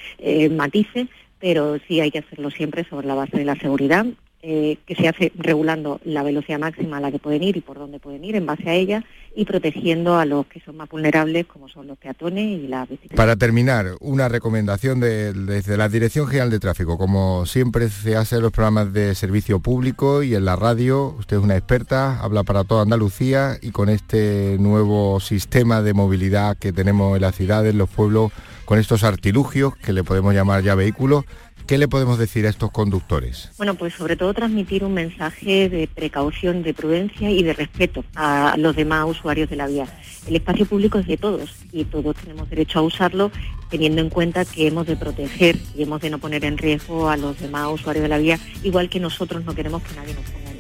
matices, 0.50 1.08
pero 1.38 1.78
sí 1.88 1.98
hay 2.00 2.10
que 2.10 2.18
hacerlo 2.18 2.50
siempre 2.50 2.84
sobre 2.84 3.06
la 3.06 3.14
base 3.14 3.38
de 3.38 3.46
la 3.46 3.54
seguridad 3.54 4.04
eh, 4.44 4.78
que 4.86 4.96
se 4.96 5.06
hace 5.06 5.30
regulando 5.36 6.00
la 6.04 6.24
velocidad 6.24 6.58
máxima 6.58 6.96
a 6.96 7.00
la 7.00 7.12
que 7.12 7.20
pueden 7.20 7.44
ir 7.44 7.56
y 7.56 7.60
por 7.60 7.78
dónde 7.78 8.00
pueden 8.00 8.24
ir 8.24 8.34
en 8.34 8.44
base 8.44 8.68
a 8.68 8.74
ella 8.74 9.04
y 9.36 9.44
protegiendo 9.44 10.16
a 10.16 10.24
los 10.24 10.46
que 10.46 10.60
son 10.60 10.76
más 10.76 10.88
vulnerables 10.88 11.46
como 11.46 11.68
son 11.68 11.86
los 11.86 11.96
peatones 11.96 12.58
y 12.58 12.66
las 12.66 12.88
bicicletas. 12.88 13.16
Para 13.16 13.36
terminar, 13.36 13.92
una 14.00 14.28
recomendación 14.28 14.98
desde 14.98 15.76
la 15.76 15.88
Dirección 15.88 16.26
General 16.26 16.50
de 16.50 16.58
Tráfico. 16.58 16.98
Como 16.98 17.46
siempre 17.46 17.88
se 17.88 18.16
hace 18.16 18.36
en 18.36 18.42
los 18.42 18.50
programas 18.50 18.92
de 18.92 19.14
servicio 19.14 19.60
público 19.60 20.24
y 20.24 20.34
en 20.34 20.44
la 20.44 20.56
radio, 20.56 21.14
usted 21.18 21.36
es 21.36 21.42
una 21.42 21.56
experta, 21.56 22.20
habla 22.20 22.42
para 22.42 22.64
toda 22.64 22.82
Andalucía 22.82 23.58
y 23.62 23.70
con 23.70 23.88
este 23.88 24.56
nuevo 24.58 25.20
sistema 25.20 25.82
de 25.82 25.94
movilidad 25.94 26.56
que 26.56 26.72
tenemos 26.72 27.14
en 27.14 27.22
las 27.22 27.36
ciudades, 27.36 27.72
en 27.72 27.78
los 27.78 27.88
pueblos, 27.88 28.32
con 28.64 28.78
estos 28.78 29.04
artilugios 29.04 29.76
que 29.76 29.92
le 29.92 30.02
podemos 30.02 30.34
llamar 30.34 30.62
ya 30.62 30.74
vehículos, 30.74 31.24
¿Qué 31.66 31.78
le 31.78 31.88
podemos 31.88 32.18
decir 32.18 32.46
a 32.46 32.50
estos 32.50 32.70
conductores? 32.70 33.50
Bueno, 33.56 33.74
pues 33.74 33.94
sobre 33.94 34.16
todo 34.16 34.34
transmitir 34.34 34.84
un 34.84 34.94
mensaje 34.94 35.68
de 35.68 35.88
precaución, 35.88 36.62
de 36.62 36.74
prudencia 36.74 37.30
y 37.30 37.42
de 37.42 37.52
respeto 37.52 38.04
a 38.14 38.56
los 38.58 38.74
demás 38.74 39.06
usuarios 39.08 39.48
de 39.48 39.56
la 39.56 39.66
vía. 39.66 39.86
El 40.26 40.36
espacio 40.36 40.66
público 40.66 40.98
es 40.98 41.06
de 41.06 41.16
todos 41.16 41.50
y 41.72 41.84
todos 41.84 42.16
tenemos 42.16 42.50
derecho 42.50 42.80
a 42.80 42.82
usarlo 42.82 43.30
teniendo 43.70 44.02
en 44.02 44.10
cuenta 44.10 44.44
que 44.44 44.66
hemos 44.66 44.86
de 44.86 44.96
proteger 44.96 45.58
y 45.74 45.82
hemos 45.82 46.00
de 46.00 46.10
no 46.10 46.18
poner 46.18 46.44
en 46.44 46.58
riesgo 46.58 47.08
a 47.08 47.16
los 47.16 47.38
demás 47.40 47.68
usuarios 47.72 48.02
de 48.02 48.08
la 48.08 48.18
vía, 48.18 48.38
igual 48.62 48.90
que 48.90 49.00
nosotros 49.00 49.44
no 49.44 49.54
queremos 49.54 49.82
que 49.82 49.94
nadie 49.94 50.14
nos 50.14 50.24
ponga. 50.24 50.51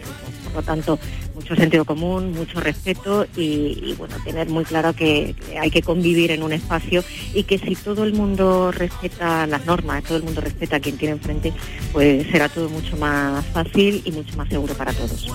Por 0.52 0.62
lo 0.62 0.66
tanto, 0.66 0.98
mucho 1.34 1.56
sentido 1.56 1.84
común, 1.84 2.32
mucho 2.32 2.60
respeto 2.60 3.26
y, 3.36 3.94
bueno, 3.96 4.16
tener 4.24 4.48
muy 4.48 4.64
claro 4.64 4.92
que, 4.94 5.34
hay 5.58 5.70
que 5.70 5.82
convivir 5.82 6.30
en 6.30 6.42
un 6.42 6.52
espacio 6.52 7.02
y 7.34 7.44
que 7.44 7.58
si 7.58 7.74
todo 7.74 8.04
el 8.04 8.12
mundo 8.12 8.70
respeta 8.70 9.46
las 9.46 9.64
normas, 9.64 10.04
todo 10.04 10.18
el 10.18 10.24
mundo 10.24 10.40
respeta 10.40 10.76
a 10.76 10.80
quien 10.80 10.96
tiene 10.98 11.14
enfrente, 11.14 11.52
pues 11.92 12.26
será 12.30 12.48
todo 12.48 12.68
mucho 12.68 12.96
más 12.96 13.44
fácil 13.46 14.02
y 14.04 14.12
mucho 14.12 14.36
más 14.36 14.48
seguro 14.48 14.74
para 14.74 14.92
todos. 14.92 15.28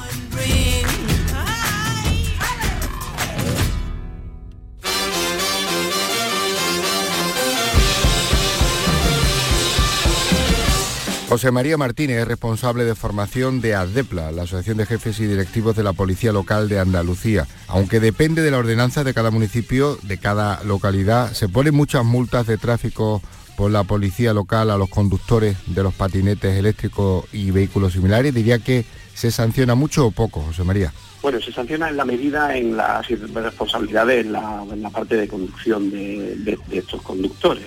José 11.29 11.51
María 11.51 11.75
Martínez 11.75 12.21
es 12.21 12.27
responsable 12.27 12.85
de 12.85 12.95
formación 12.95 13.59
de 13.59 13.75
ADEPLA, 13.75 14.31
la 14.31 14.43
Asociación 14.43 14.77
de 14.77 14.85
Jefes 14.85 15.19
y 15.19 15.25
Directivos 15.25 15.75
de 15.75 15.83
la 15.83 15.91
Policía 15.91 16.31
Local 16.31 16.69
de 16.69 16.79
Andalucía. 16.79 17.45
Aunque 17.67 17.99
depende 17.99 18.41
de 18.41 18.49
la 18.49 18.59
ordenanza 18.59 19.03
de 19.03 19.13
cada 19.13 19.29
municipio, 19.29 19.97
de 20.03 20.17
cada 20.17 20.63
localidad, 20.63 21.33
se 21.33 21.49
ponen 21.49 21.75
muchas 21.75 22.05
multas 22.05 22.47
de 22.47 22.57
tráfico 22.57 23.21
por 23.57 23.71
la 23.71 23.83
policía 23.83 24.33
local 24.33 24.71
a 24.71 24.77
los 24.77 24.87
conductores 24.87 25.57
de 25.65 25.83
los 25.83 25.93
patinetes 25.93 26.55
eléctricos 26.55 27.25
y 27.33 27.51
vehículos 27.51 27.91
similares. 27.91 28.33
Diría 28.33 28.59
que 28.59 28.85
se 29.13 29.29
sanciona 29.29 29.75
mucho 29.75 30.05
o 30.05 30.11
poco, 30.11 30.41
José 30.41 30.63
María. 30.63 30.93
Bueno, 31.27 31.41
se 31.41 31.51
sanciona 31.51 31.89
en 31.89 31.97
la 31.97 32.05
medida 32.05 32.55
en 32.55 32.77
las 32.77 33.05
responsabilidades 33.09 34.25
en 34.25 34.31
la, 34.31 34.63
en 34.71 34.81
la 34.81 34.89
parte 34.89 35.17
de 35.17 35.27
conducción 35.27 35.91
de, 35.91 36.57
estos 36.71 37.01
conductores. 37.01 37.65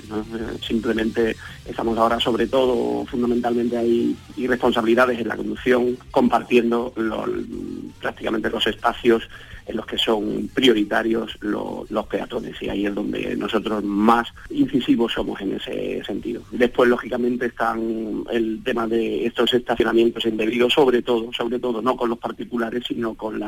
Simplemente 0.66 1.36
estamos 1.66 1.98
ahora, 1.98 2.18
sobre 2.18 2.46
todo, 2.46 3.04
fundamentalmente 3.04 3.76
hay 3.76 4.16
irresponsabilidades 4.38 5.20
en 5.20 5.28
la 5.28 5.36
conducción, 5.36 5.98
compartiendo 6.10 6.94
prácticamente 8.00 8.48
los 8.48 8.66
espacios 8.66 9.28
en 9.66 9.76
los 9.76 9.86
que 9.86 9.98
son 9.98 10.48
prioritarios 10.52 11.36
los 11.40 12.06
peatones 12.06 12.60
y 12.62 12.68
ahí 12.68 12.86
es 12.86 12.94
donde 12.94 13.36
nosotros 13.36 13.82
más 13.84 14.28
incisivos 14.50 15.12
somos 15.12 15.40
en 15.40 15.54
ese 15.54 16.02
sentido. 16.04 16.42
Después, 16.50 16.88
lógicamente, 16.88 17.46
están 17.46 18.24
el 18.30 18.60
tema 18.64 18.86
de 18.86 19.26
estos 19.26 19.52
estacionamientos 19.54 20.24
indebidos, 20.26 20.72
sobre 20.72 21.02
todo, 21.02 21.32
sobre 21.32 21.58
todo 21.58 21.82
no 21.82 21.96
con 21.96 22.10
los 22.10 22.18
particulares, 22.18 22.84
sino 22.86 23.14
con 23.14 23.38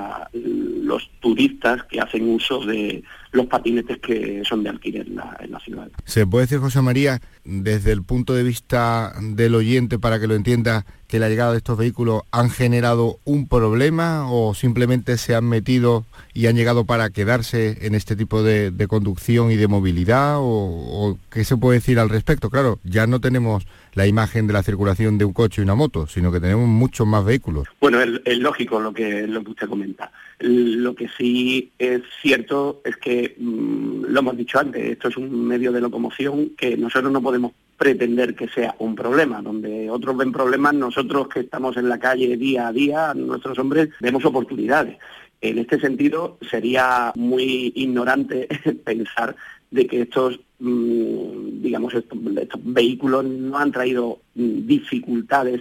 los 0.83 1.11
turistas 1.21 1.85
que 1.85 2.01
hacen 2.01 2.29
uso 2.29 2.65
de 2.65 3.03
los 3.33 3.47
patinetes 3.47 3.99
que 3.99 4.43
son 4.45 4.63
de 4.63 4.71
alquiler 4.71 5.07
en 5.07 5.17
la, 5.17 5.37
en 5.41 5.53
la 5.53 5.61
ciudad. 5.61 5.89
¿Se 6.05 6.27
puede 6.27 6.45
decir, 6.45 6.59
José 6.59 6.83
María, 6.83 7.21
desde 7.45 7.93
el 7.93 8.03
punto 8.03 8.35
de 8.35 8.43
vista 8.43 9.15
del 9.21 9.55
oyente, 9.55 9.99
para 9.99 10.21
que 10.21 10.27
lo 10.27 10.35
entienda, 10.35 10.85
que 11.09 11.19
la 11.19 11.29
llegada 11.29 11.53
de 11.53 11.59
estos 11.59 11.79
vehículos 11.79 12.23
han 12.31 12.51
generado 12.51 13.19
un 13.25 13.47
problema 13.49 14.31
o 14.31 14.55
simplemente 14.55 15.19
se 15.19 15.35
han 15.35 15.45
metido 15.45 16.05
y 16.35 16.47
han 16.47 16.57
llegado 16.57 16.85
para 16.85 17.11
quedarse 17.11 17.87
en 17.87 17.95
este 17.95 18.17
tipo 18.17 18.43
de, 18.43 18.73
conducción 18.89 19.51
y 19.51 19.57
de 19.57 19.69
movilidad? 19.69 20.37
O, 20.39 21.19
qué 21.31 21.45
se 21.45 21.57
puede 21.57 21.79
decir 21.79 21.99
al 21.99 22.09
respecto? 22.09 22.51
Claro, 22.51 22.79
ya 22.85 23.07
no 23.07 23.21
tenemos 23.21 23.67
la 23.95 24.07
imagen 24.07 24.47
de 24.47 24.53
la 24.53 24.63
circulación 24.63 25.19
de 25.19 25.25
un 25.25 25.33
coche 25.33 25.61
y 25.61 25.65
una 25.65 25.75
moto, 25.75 26.07
sino 26.07 26.33
que 26.33 26.41
tenemos 26.41 26.67
muchos 26.67 27.07
más 27.07 27.25
vehículos. 27.25 27.69
Bueno, 27.81 28.01
es, 28.01 28.39
lógico 28.39 28.81
lo 28.81 28.93
que, 28.93 29.27
lo 29.27 29.45
que 29.45 29.51
usted 29.51 29.69
comenta. 29.69 30.11
Lo 30.39 30.95
que 30.95 31.09
sí 31.09 31.73
es 31.79 32.03
cierto 32.21 32.81
es 32.85 32.97
que, 32.97 33.35
mm, 33.39 34.05
lo 34.09 34.21
hemos 34.21 34.37
dicho 34.37 34.59
antes, 34.59 34.85
esto 34.85 35.09
es 35.09 35.17
un 35.17 35.47
medio 35.47 35.73
de 35.73 35.81
locomoción 35.81 36.51
que 36.57 36.77
nosotros 36.77 37.13
no 37.13 37.23
podemos 37.23 37.53
pretender 37.77 38.35
que 38.35 38.49
sea 38.49 38.75
un 38.79 38.95
problema. 38.95 39.43
Donde 39.43 39.91
otros 39.91 40.17
ven 40.17 40.33
problemas, 40.33 40.75
nosotros 40.75 41.29
que 41.29 41.41
estamos 41.41 41.77
en 41.77 41.89
la 41.89 41.99
calle 41.99 42.37
día 42.37 42.69
a 42.69 42.73
día, 42.73 43.13
nuestros 43.15 43.59
hombres, 43.59 43.91
vemos 44.01 44.25
oportunidades. 44.25 44.99
En 45.41 45.59
este 45.59 45.81
sentido, 45.81 46.39
sería 46.49 47.13
muy 47.17 47.73
ignorante 47.75 48.47
pensar 48.85 49.35
de 49.73 49.87
que 49.87 50.03
estos, 50.03 50.39
mm, 50.61 51.63
digamos, 51.63 51.95
estos, 51.95 52.19
vehículos 52.63 53.25
no 53.25 53.59
han 53.59 53.73
traído 53.73 54.21
mm, 54.35 54.67
dificultades 54.67 55.61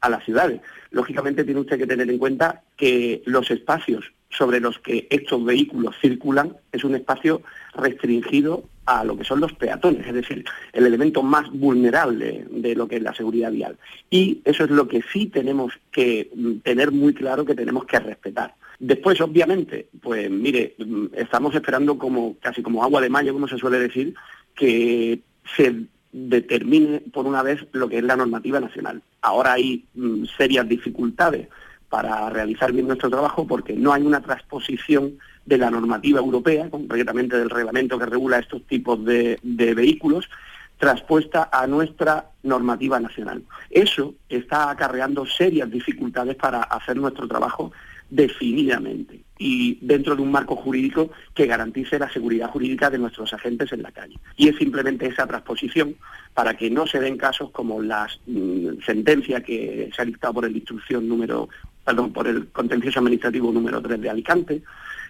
a 0.00 0.08
las 0.08 0.24
ciudades. 0.24 0.60
Lógicamente 0.90 1.44
tiene 1.44 1.60
usted 1.60 1.76
que 1.76 1.86
tener 1.86 2.08
en 2.08 2.18
cuenta 2.18 2.62
que 2.76 3.22
los 3.26 3.50
espacios 3.50 4.12
sobre 4.30 4.60
los 4.60 4.78
que 4.78 5.08
estos 5.10 5.44
vehículos 5.44 5.96
circulan 6.00 6.56
es 6.70 6.84
un 6.84 6.94
espacio 6.94 7.42
restringido 7.74 8.64
a 8.86 9.04
lo 9.04 9.18
que 9.18 9.24
son 9.24 9.40
los 9.40 9.52
peatones, 9.52 10.06
es 10.06 10.14
decir, 10.14 10.44
el 10.72 10.86
elemento 10.86 11.22
más 11.22 11.50
vulnerable 11.50 12.46
de 12.50 12.74
lo 12.74 12.86
que 12.86 12.96
es 12.96 13.02
la 13.02 13.14
seguridad 13.14 13.50
vial. 13.50 13.76
Y 14.08 14.40
eso 14.44 14.64
es 14.64 14.70
lo 14.70 14.86
que 14.86 15.02
sí 15.12 15.26
tenemos 15.26 15.72
que 15.90 16.30
mm, 16.34 16.58
tener 16.58 16.92
muy 16.92 17.12
claro 17.12 17.44
que 17.44 17.54
tenemos 17.54 17.84
que 17.86 17.98
respetar. 17.98 18.54
Después, 18.78 19.20
obviamente, 19.20 19.88
pues 20.00 20.30
mire, 20.30 20.76
estamos 21.14 21.54
esperando 21.54 21.98
como 21.98 22.36
casi 22.40 22.62
como 22.62 22.84
agua 22.84 23.00
de 23.00 23.10
mayo, 23.10 23.32
como 23.32 23.48
se 23.48 23.58
suele 23.58 23.78
decir, 23.78 24.14
que 24.54 25.20
se 25.56 25.86
determine 26.12 27.00
por 27.12 27.26
una 27.26 27.42
vez 27.42 27.66
lo 27.72 27.88
que 27.88 27.98
es 27.98 28.04
la 28.04 28.16
normativa 28.16 28.60
nacional. 28.60 29.02
Ahora 29.20 29.54
hay 29.54 29.84
mm, 29.94 30.24
serias 30.36 30.68
dificultades 30.68 31.48
para 31.88 32.28
realizar 32.30 32.72
bien 32.72 32.86
nuestro 32.86 33.10
trabajo 33.10 33.46
porque 33.46 33.74
no 33.74 33.92
hay 33.92 34.02
una 34.02 34.20
transposición 34.20 35.18
de 35.46 35.58
la 35.58 35.70
normativa 35.70 36.20
europea, 36.20 36.68
concretamente 36.70 37.38
del 37.38 37.50
reglamento 37.50 37.98
que 37.98 38.06
regula 38.06 38.38
estos 38.38 38.62
tipos 38.66 39.02
de, 39.04 39.38
vehículos, 39.42 40.28
transpuesta 40.76 41.48
a 41.50 41.66
nuestra 41.66 42.30
normativa 42.42 43.00
nacional. 43.00 43.42
Eso 43.70 44.14
está 44.28 44.70
acarreando 44.70 45.24
serias 45.24 45.70
dificultades 45.70 46.36
para 46.36 46.62
hacer 46.62 46.96
nuestro 46.96 47.26
trabajo 47.26 47.72
definidamente 48.10 49.20
y 49.38 49.78
dentro 49.80 50.16
de 50.16 50.22
un 50.22 50.30
marco 50.30 50.56
jurídico 50.56 51.10
que 51.34 51.46
garantice 51.46 51.98
la 51.98 52.10
seguridad 52.10 52.50
jurídica 52.50 52.90
de 52.90 52.98
nuestros 52.98 53.32
agentes 53.32 53.72
en 53.72 53.82
la 53.82 53.92
calle. 53.92 54.18
Y 54.36 54.48
es 54.48 54.56
simplemente 54.56 55.06
esa 55.06 55.26
transposición 55.26 55.94
para 56.34 56.56
que 56.56 56.70
no 56.70 56.86
se 56.86 56.98
den 57.00 57.16
casos 57.16 57.50
como 57.50 57.80
las 57.80 58.18
mm, 58.26 58.80
sentencias 58.84 59.42
que 59.42 59.90
se 59.94 60.02
ha 60.02 60.04
dictado 60.04 60.34
por 60.34 60.44
el 60.44 60.56
instrucción 60.56 61.08
número, 61.08 61.48
perdón, 61.84 62.12
por 62.12 62.26
el 62.26 62.48
contencioso 62.48 62.98
administrativo 62.98 63.52
número 63.52 63.80
3 63.80 64.00
de 64.00 64.10
Alicante, 64.10 64.62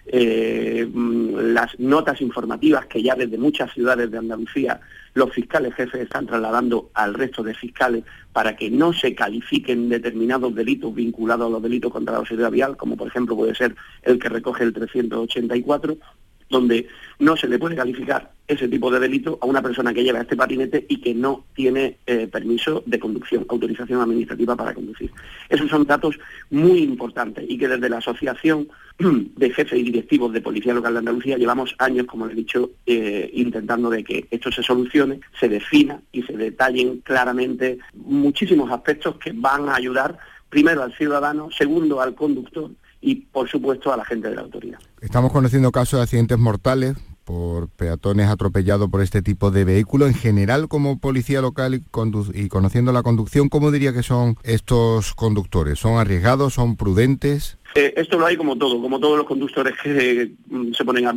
eh, 0.06 0.86
mm, 0.90 1.52
las 1.52 1.78
notas 1.78 2.20
informativas 2.20 2.86
que 2.86 3.02
ya 3.02 3.14
desde 3.14 3.38
muchas 3.38 3.72
ciudades 3.72 4.10
de 4.10 4.18
Andalucía 4.18 4.80
los 5.14 5.32
fiscales 5.32 5.74
jefes 5.74 6.02
están 6.02 6.26
trasladando 6.26 6.90
al 6.94 7.14
resto 7.14 7.42
de 7.42 7.54
fiscales 7.54 8.04
para 8.32 8.56
que 8.56 8.70
no 8.70 8.92
se 8.92 9.14
califiquen 9.14 9.88
determinados 9.88 10.54
delitos 10.54 10.94
vinculados 10.94 11.46
a 11.46 11.50
los 11.50 11.62
delitos 11.62 11.92
contra 11.92 12.18
la 12.18 12.24
seguridad 12.24 12.50
vial, 12.50 12.76
como 12.76 12.96
por 12.96 13.08
ejemplo 13.08 13.36
puede 13.36 13.54
ser 13.54 13.74
el 14.02 14.18
que 14.18 14.28
recoge 14.28 14.64
el 14.64 14.72
384, 14.72 15.96
donde 16.48 16.88
no 17.18 17.36
se 17.36 17.48
le 17.48 17.58
puede 17.58 17.76
calificar 17.76 18.32
ese 18.46 18.66
tipo 18.68 18.90
de 18.90 18.98
delito 18.98 19.38
a 19.42 19.46
una 19.46 19.60
persona 19.60 19.92
que 19.92 20.02
lleva 20.02 20.20
este 20.20 20.36
patinete 20.36 20.86
y 20.88 21.00
que 21.00 21.14
no 21.14 21.44
tiene 21.54 21.98
eh, 22.06 22.26
permiso 22.28 22.82
de 22.86 22.98
conducción, 22.98 23.44
autorización 23.48 24.00
administrativa 24.00 24.56
para 24.56 24.72
conducir. 24.72 25.10
Esos 25.50 25.68
son 25.68 25.84
datos 25.84 26.18
muy 26.50 26.78
importantes 26.78 27.44
y 27.46 27.58
que 27.58 27.68
desde 27.68 27.90
la 27.90 27.98
Asociación 27.98 28.68
de 28.98 29.50
Jefes 29.50 29.78
y 29.78 29.82
Directivos 29.82 30.32
de 30.32 30.40
Policía 30.40 30.72
Local 30.72 30.94
de 30.94 30.98
Andalucía 31.00 31.36
llevamos 31.36 31.74
años, 31.78 32.06
como 32.06 32.26
he 32.26 32.34
dicho, 32.34 32.70
eh, 32.86 33.30
intentando 33.34 33.90
de 33.90 34.02
que 34.02 34.26
esto 34.30 34.50
se 34.50 34.62
solucione, 34.62 35.20
se 35.38 35.48
defina 35.48 36.00
y 36.10 36.22
se 36.22 36.34
detallen 36.34 37.00
claramente 37.00 37.78
muchísimos 37.94 38.70
aspectos 38.72 39.16
que 39.18 39.32
van 39.34 39.68
a 39.68 39.74
ayudar 39.74 40.18
primero 40.48 40.82
al 40.82 40.94
ciudadano, 40.94 41.50
segundo 41.50 42.00
al 42.00 42.14
conductor 42.14 42.70
y, 43.00 43.14
por 43.16 43.48
supuesto, 43.48 43.92
a 43.92 43.96
la 43.96 44.04
gente 44.04 44.28
de 44.28 44.34
la 44.34 44.42
autoridad. 44.42 44.78
Estamos 45.00 45.32
conociendo 45.32 45.70
casos 45.70 45.98
de 45.98 46.04
accidentes 46.04 46.38
mortales 46.38 46.96
por 47.28 47.68
peatones 47.68 48.26
atropellados 48.28 48.88
por 48.88 49.02
este 49.02 49.20
tipo 49.20 49.50
de 49.50 49.66
vehículo. 49.66 50.06
En 50.06 50.14
general, 50.14 50.66
como 50.66 50.98
policía 50.98 51.42
local 51.42 51.74
y, 51.74 52.48
conociendo 52.48 52.90
la 52.90 53.02
conducción, 53.02 53.50
¿cómo 53.50 53.70
diría 53.70 53.92
que 53.92 54.02
son 54.02 54.36
estos 54.44 55.12
conductores? 55.12 55.78
¿Son 55.78 55.98
arriesgados? 55.98 56.54
¿Son 56.54 56.78
prudentes? 56.78 57.58
Eh, 57.74 57.92
esto 57.98 58.18
lo 58.18 58.24
hay 58.24 58.38
como 58.38 58.56
todo, 58.56 58.80
como 58.80 58.98
todos 58.98 59.18
los 59.18 59.26
conductores 59.26 59.74
que 59.76 60.32
mm, 60.48 60.72
se 60.72 60.86
ponen 60.86 61.06
a, 61.06 61.12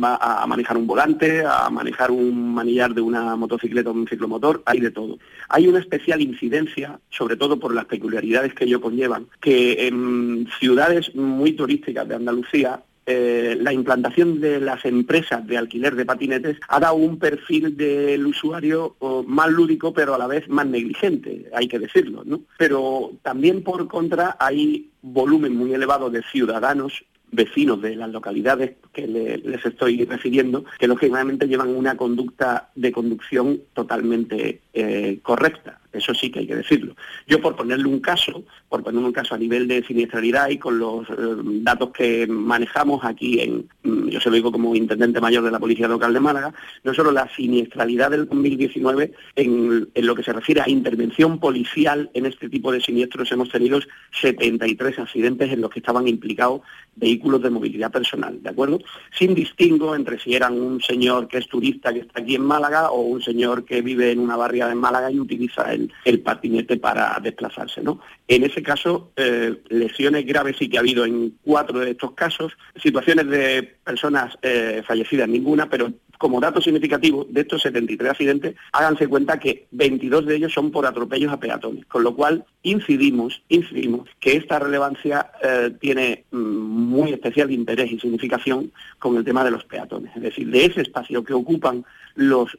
manejar 0.46 0.76
un 0.76 0.86
volante, 0.86 1.44
a 1.46 1.70
manejar 1.70 2.10
un 2.10 2.52
manillar 2.52 2.92
de 2.92 3.00
una 3.00 3.34
motocicleta 3.34 3.88
o 3.88 3.94
un 3.94 4.06
ciclomotor, 4.06 4.62
hay 4.66 4.80
de 4.80 4.90
todo. 4.90 5.18
Hay 5.48 5.66
una 5.66 5.78
especial 5.78 6.20
incidencia, 6.20 7.00
sobre 7.08 7.36
todo 7.36 7.58
por 7.58 7.74
las 7.74 7.86
peculiaridades 7.86 8.52
que 8.52 8.66
ello 8.66 8.82
conllevan, 8.82 9.28
que 9.40 9.86
en 9.86 10.46
ciudades 10.60 11.14
muy 11.14 11.54
turísticas 11.54 12.06
de 12.06 12.16
Andalucía 12.16 12.82
eh, 13.06 13.56
la 13.60 13.72
implantación 13.72 14.40
de 14.40 14.60
las 14.60 14.84
empresas 14.84 15.46
de 15.46 15.58
alquiler 15.58 15.96
de 15.96 16.04
patinetes 16.04 16.58
ha 16.68 16.80
dado 16.80 16.94
un 16.94 17.18
perfil 17.18 17.76
del 17.76 18.26
usuario 18.26 18.96
más 19.26 19.50
lúdico, 19.50 19.92
pero 19.92 20.14
a 20.14 20.18
la 20.18 20.26
vez 20.26 20.48
más 20.48 20.66
negligente, 20.66 21.50
hay 21.54 21.68
que 21.68 21.78
decirlo, 21.78 22.22
¿no? 22.24 22.42
Pero 22.58 23.12
también 23.22 23.62
por 23.62 23.88
contra 23.88 24.36
hay 24.38 24.90
volumen 25.02 25.56
muy 25.56 25.72
elevado 25.74 26.10
de 26.10 26.22
ciudadanos 26.22 27.04
vecinos 27.32 27.80
de 27.80 27.96
las 27.96 28.10
localidades 28.10 28.74
que 28.92 29.06
les 29.06 29.64
estoy 29.64 30.04
refiriendo, 30.04 30.64
que 30.78 30.86
lógicamente 30.86 31.48
llevan 31.48 31.70
una 31.70 31.96
conducta 31.96 32.70
de 32.74 32.92
conducción 32.92 33.60
totalmente 33.72 34.60
eh, 34.72 35.18
correcta. 35.22 35.78
Eso 35.92 36.14
sí 36.14 36.30
que 36.30 36.38
hay 36.38 36.46
que 36.46 36.56
decirlo. 36.56 36.96
Yo 37.26 37.40
por 37.42 37.54
ponerle 37.54 37.86
un 37.86 38.00
caso, 38.00 38.44
por 38.68 38.82
ponerle 38.82 39.06
un 39.08 39.12
caso 39.12 39.34
a 39.34 39.38
nivel 39.38 39.68
de 39.68 39.84
siniestralidad 39.84 40.48
y 40.48 40.56
con 40.56 40.78
los 40.78 41.08
eh, 41.10 41.14
datos 41.62 41.90
que 41.90 42.26
manejamos 42.26 43.04
aquí 43.04 43.40
en, 43.40 43.68
mm, 43.82 44.08
yo 44.08 44.18
se 44.18 44.30
lo 44.30 44.36
digo 44.36 44.50
como 44.50 44.74
intendente 44.74 45.20
mayor 45.20 45.44
de 45.44 45.50
la 45.50 45.58
Policía 45.58 45.88
Local 45.88 46.14
de 46.14 46.20
Málaga, 46.20 46.54
no 46.82 46.94
solo 46.94 47.12
la 47.12 47.28
siniestralidad 47.36 48.10
del 48.10 48.26
2019 48.26 49.12
en, 49.36 49.90
en 49.94 50.06
lo 50.06 50.14
que 50.14 50.22
se 50.22 50.32
refiere 50.32 50.62
a 50.62 50.70
intervención 50.70 51.38
policial 51.38 52.10
en 52.14 52.24
este 52.24 52.48
tipo 52.48 52.72
de 52.72 52.80
siniestros 52.80 53.30
hemos 53.32 53.50
tenido 53.50 53.80
73 54.20 54.98
accidentes 54.98 55.52
en 55.52 55.60
los 55.60 55.70
que 55.70 55.80
estaban 55.80 56.08
implicados 56.08 56.62
vehículos 56.96 57.42
de 57.42 57.50
movilidad 57.50 57.90
personal, 57.90 58.42
¿de 58.42 58.50
acuerdo? 58.50 58.80
Sin 59.16 59.34
distingo 59.34 59.94
entre 59.94 60.18
si 60.18 60.34
eran 60.34 60.58
un 60.58 60.80
señor 60.80 61.28
que 61.28 61.38
es 61.38 61.48
turista 61.48 61.92
que 61.92 62.00
está 62.00 62.20
aquí 62.20 62.34
en 62.34 62.42
Málaga 62.42 62.90
o 62.90 63.02
un 63.02 63.22
señor 63.22 63.64
que 63.64 63.82
vive 63.82 64.12
en 64.12 64.18
una 64.18 64.36
barriada 64.36 64.61
en 64.70 64.78
Málaga 64.78 65.10
y 65.10 65.18
utiliza 65.18 65.72
el, 65.72 66.20
patinete 66.20 66.76
para 66.76 67.18
desplazarse, 67.20 67.82
¿no? 67.82 68.00
En 68.28 68.44
ese 68.44 68.62
caso, 68.62 69.12
eh, 69.16 69.62
lesiones 69.68 70.24
graves 70.26 70.56
sí 70.58 70.68
que 70.68 70.76
ha 70.76 70.80
habido 70.80 71.04
en 71.04 71.38
cuatro 71.42 71.80
de 71.80 71.90
estos 71.92 72.12
casos, 72.12 72.52
situaciones 72.80 73.26
de 73.28 73.76
personas 73.84 74.38
eh, 74.42 74.82
fallecidas 74.86 75.28
ninguna, 75.28 75.68
pero 75.68 75.92
como 76.22 76.38
dato 76.38 76.60
significativo 76.60 77.26
de 77.28 77.40
estos 77.40 77.62
73 77.62 78.12
accidentes, 78.12 78.54
háganse 78.70 79.08
cuenta 79.08 79.40
que 79.40 79.66
22 79.72 80.26
de 80.26 80.36
ellos 80.36 80.52
son 80.52 80.70
por 80.70 80.86
atropellos 80.86 81.32
a 81.32 81.40
peatones, 81.40 81.84
con 81.86 82.04
lo 82.04 82.14
cual 82.14 82.44
incidimos, 82.62 83.42
incidimos 83.48 84.08
que 84.20 84.36
esta 84.36 84.60
relevancia 84.60 85.32
eh, 85.42 85.72
tiene 85.80 86.26
mm, 86.30 86.38
muy 86.38 87.12
especial 87.12 87.50
interés 87.50 87.90
y 87.90 87.98
significación 87.98 88.70
con 89.00 89.16
el 89.16 89.24
tema 89.24 89.42
de 89.42 89.50
los 89.50 89.64
peatones, 89.64 90.14
es 90.14 90.22
decir, 90.22 90.48
de 90.48 90.66
ese 90.66 90.82
espacio 90.82 91.24
que 91.24 91.34
ocupan 91.34 91.84
los 92.14 92.56